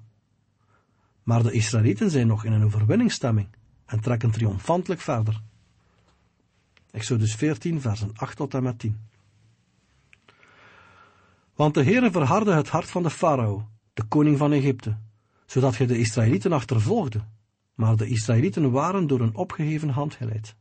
Maar 1.22 1.42
de 1.42 1.52
Israëlieten 1.52 2.10
zijn 2.10 2.26
nog 2.26 2.44
in 2.44 2.52
een 2.52 2.64
overwinningsstemming 2.64 3.48
en 3.86 4.00
trekken 4.00 4.30
triomfantelijk 4.30 5.00
verder. 5.00 5.42
Exodus 6.90 7.34
14, 7.34 7.80
versen 7.80 8.10
8 8.14 8.36
tot 8.36 8.54
en 8.54 8.62
met 8.62 8.78
10. 8.78 9.08
Want 11.58 11.74
de 11.74 11.84
Heere 11.84 12.10
verhardde 12.10 12.52
het 12.52 12.68
hart 12.68 12.90
van 12.90 13.02
de 13.02 13.10
farao, 13.10 13.68
de 13.94 14.02
koning 14.02 14.38
van 14.38 14.52
Egypte, 14.52 14.96
zodat 15.46 15.76
hij 15.76 15.86
de 15.86 15.98
Israëlieten 15.98 16.52
achtervolgde. 16.52 17.20
Maar 17.74 17.96
de 17.96 18.06
Israëlieten 18.06 18.70
waren 18.70 19.06
door 19.06 19.20
een 19.20 19.34
opgeheven 19.34 19.88
hand 19.88 20.14
geleid. 20.14 20.54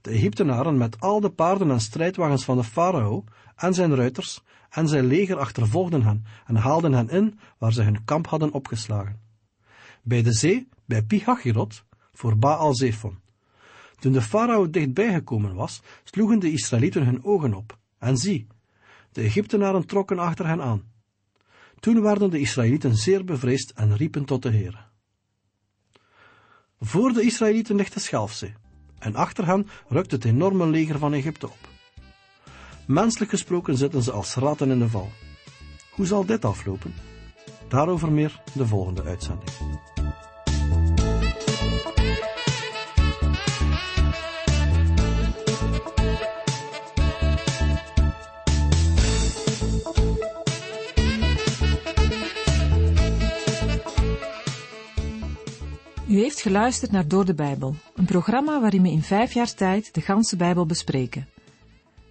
De 0.00 0.10
Egyptenaren 0.10 0.76
met 0.76 1.00
al 1.00 1.20
de 1.20 1.30
paarden 1.30 1.70
en 1.70 1.80
strijdwagens 1.80 2.44
van 2.44 2.56
de 2.56 2.64
farao 2.64 3.24
en 3.56 3.74
zijn 3.74 3.94
ruiters 3.94 4.42
en 4.70 4.88
zijn 4.88 5.06
leger 5.06 5.38
achtervolgden 5.38 6.02
hen 6.02 6.24
en 6.46 6.56
haalden 6.56 6.92
hen 6.92 7.08
in 7.08 7.38
waar 7.58 7.72
ze 7.72 7.82
hun 7.82 8.04
kamp 8.04 8.26
hadden 8.26 8.52
opgeslagen. 8.52 9.20
Bij 10.02 10.22
de 10.22 10.32
zee, 10.32 10.68
bij 10.84 11.02
Pihachirot, 11.02 11.84
voor 12.12 12.38
Baal 12.38 12.74
Zephon. 12.74 13.18
Toen 13.98 14.12
de 14.12 14.22
farao 14.22 14.70
dichtbij 14.70 15.12
gekomen 15.12 15.54
was, 15.54 15.82
sloegen 16.04 16.38
de 16.38 16.52
Israëlieten 16.52 17.04
hun 17.04 17.24
ogen 17.24 17.54
op, 17.54 17.78
en 17.98 18.16
zie, 18.16 18.46
de 19.18 19.24
Egyptenaren 19.24 19.86
trokken 19.86 20.18
achter 20.18 20.46
hen 20.46 20.62
aan. 20.62 20.82
Toen 21.80 22.02
werden 22.02 22.30
de 22.30 22.38
Israëlieten 22.38 22.96
zeer 22.96 23.24
bevreesd 23.24 23.70
en 23.70 23.96
riepen 23.96 24.24
tot 24.24 24.42
de 24.42 24.50
Heer. 24.50 24.88
Voor 26.80 27.12
de 27.12 27.22
Israëlieten 27.22 27.76
ligt 27.76 27.94
de 27.94 28.00
Schelfzee, 28.00 28.54
en 28.98 29.14
achter 29.14 29.46
hen 29.46 29.66
rukt 29.88 30.10
het 30.10 30.24
enorme 30.24 30.66
leger 30.66 30.98
van 30.98 31.12
Egypte 31.12 31.46
op. 31.46 31.68
Menselijk 32.86 33.30
gesproken 33.30 33.76
zitten 33.76 34.02
ze 34.02 34.12
als 34.12 34.34
ratten 34.34 34.70
in 34.70 34.78
de 34.78 34.88
val. 34.88 35.10
Hoe 35.90 36.06
zal 36.06 36.24
dit 36.24 36.44
aflopen? 36.44 36.94
Daarover 37.68 38.12
meer 38.12 38.42
de 38.54 38.66
volgende 38.66 39.02
uitzending. 39.02 39.67
Geluisterd 56.40 56.90
naar 56.90 57.08
Door 57.08 57.24
de 57.24 57.34
Bijbel, 57.34 57.74
een 57.94 58.04
programma 58.04 58.60
waarin 58.60 58.82
we 58.82 58.90
in 58.90 59.02
vijf 59.02 59.32
jaar 59.32 59.54
tijd 59.54 59.94
de 59.94 60.00
ganse 60.00 60.36
Bijbel 60.36 60.66
bespreken. 60.66 61.28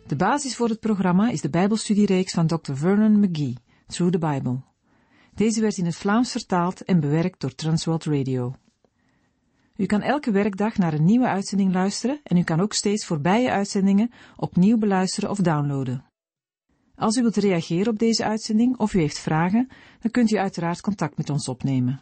De 0.07 0.15
basis 0.15 0.55
voor 0.55 0.69
het 0.69 0.79
programma 0.79 1.29
is 1.29 1.41
de 1.41 1.49
Bijbelstudiereeks 1.49 2.33
van 2.33 2.47
Dr. 2.47 2.73
Vernon 2.73 3.19
McGee, 3.19 3.55
Through 3.87 4.17
the 4.17 4.27
Bible. 4.27 4.59
Deze 5.35 5.61
werd 5.61 5.77
in 5.77 5.85
het 5.85 5.95
Vlaams 5.95 6.31
vertaald 6.31 6.83
en 6.83 6.99
bewerkt 6.99 7.41
door 7.41 7.55
Transworld 7.55 8.05
Radio. 8.05 8.55
U 9.75 9.85
kan 9.85 10.01
elke 10.01 10.31
werkdag 10.31 10.77
naar 10.77 10.93
een 10.93 11.05
nieuwe 11.05 11.27
uitzending 11.27 11.73
luisteren 11.73 12.19
en 12.23 12.37
u 12.37 12.43
kan 12.43 12.59
ook 12.59 12.73
steeds 12.73 13.05
voorbije 13.05 13.51
uitzendingen 13.51 14.11
opnieuw 14.35 14.77
beluisteren 14.77 15.29
of 15.29 15.37
downloaden. 15.37 16.05
Als 16.95 17.17
u 17.17 17.21
wilt 17.21 17.35
reageren 17.35 17.91
op 17.93 17.99
deze 17.99 18.23
uitzending 18.23 18.77
of 18.77 18.93
u 18.93 18.99
heeft 18.99 19.19
vragen, 19.19 19.67
dan 19.99 20.11
kunt 20.11 20.31
u 20.31 20.37
uiteraard 20.37 20.81
contact 20.81 21.17
met 21.17 21.29
ons 21.29 21.47
opnemen. 21.47 22.01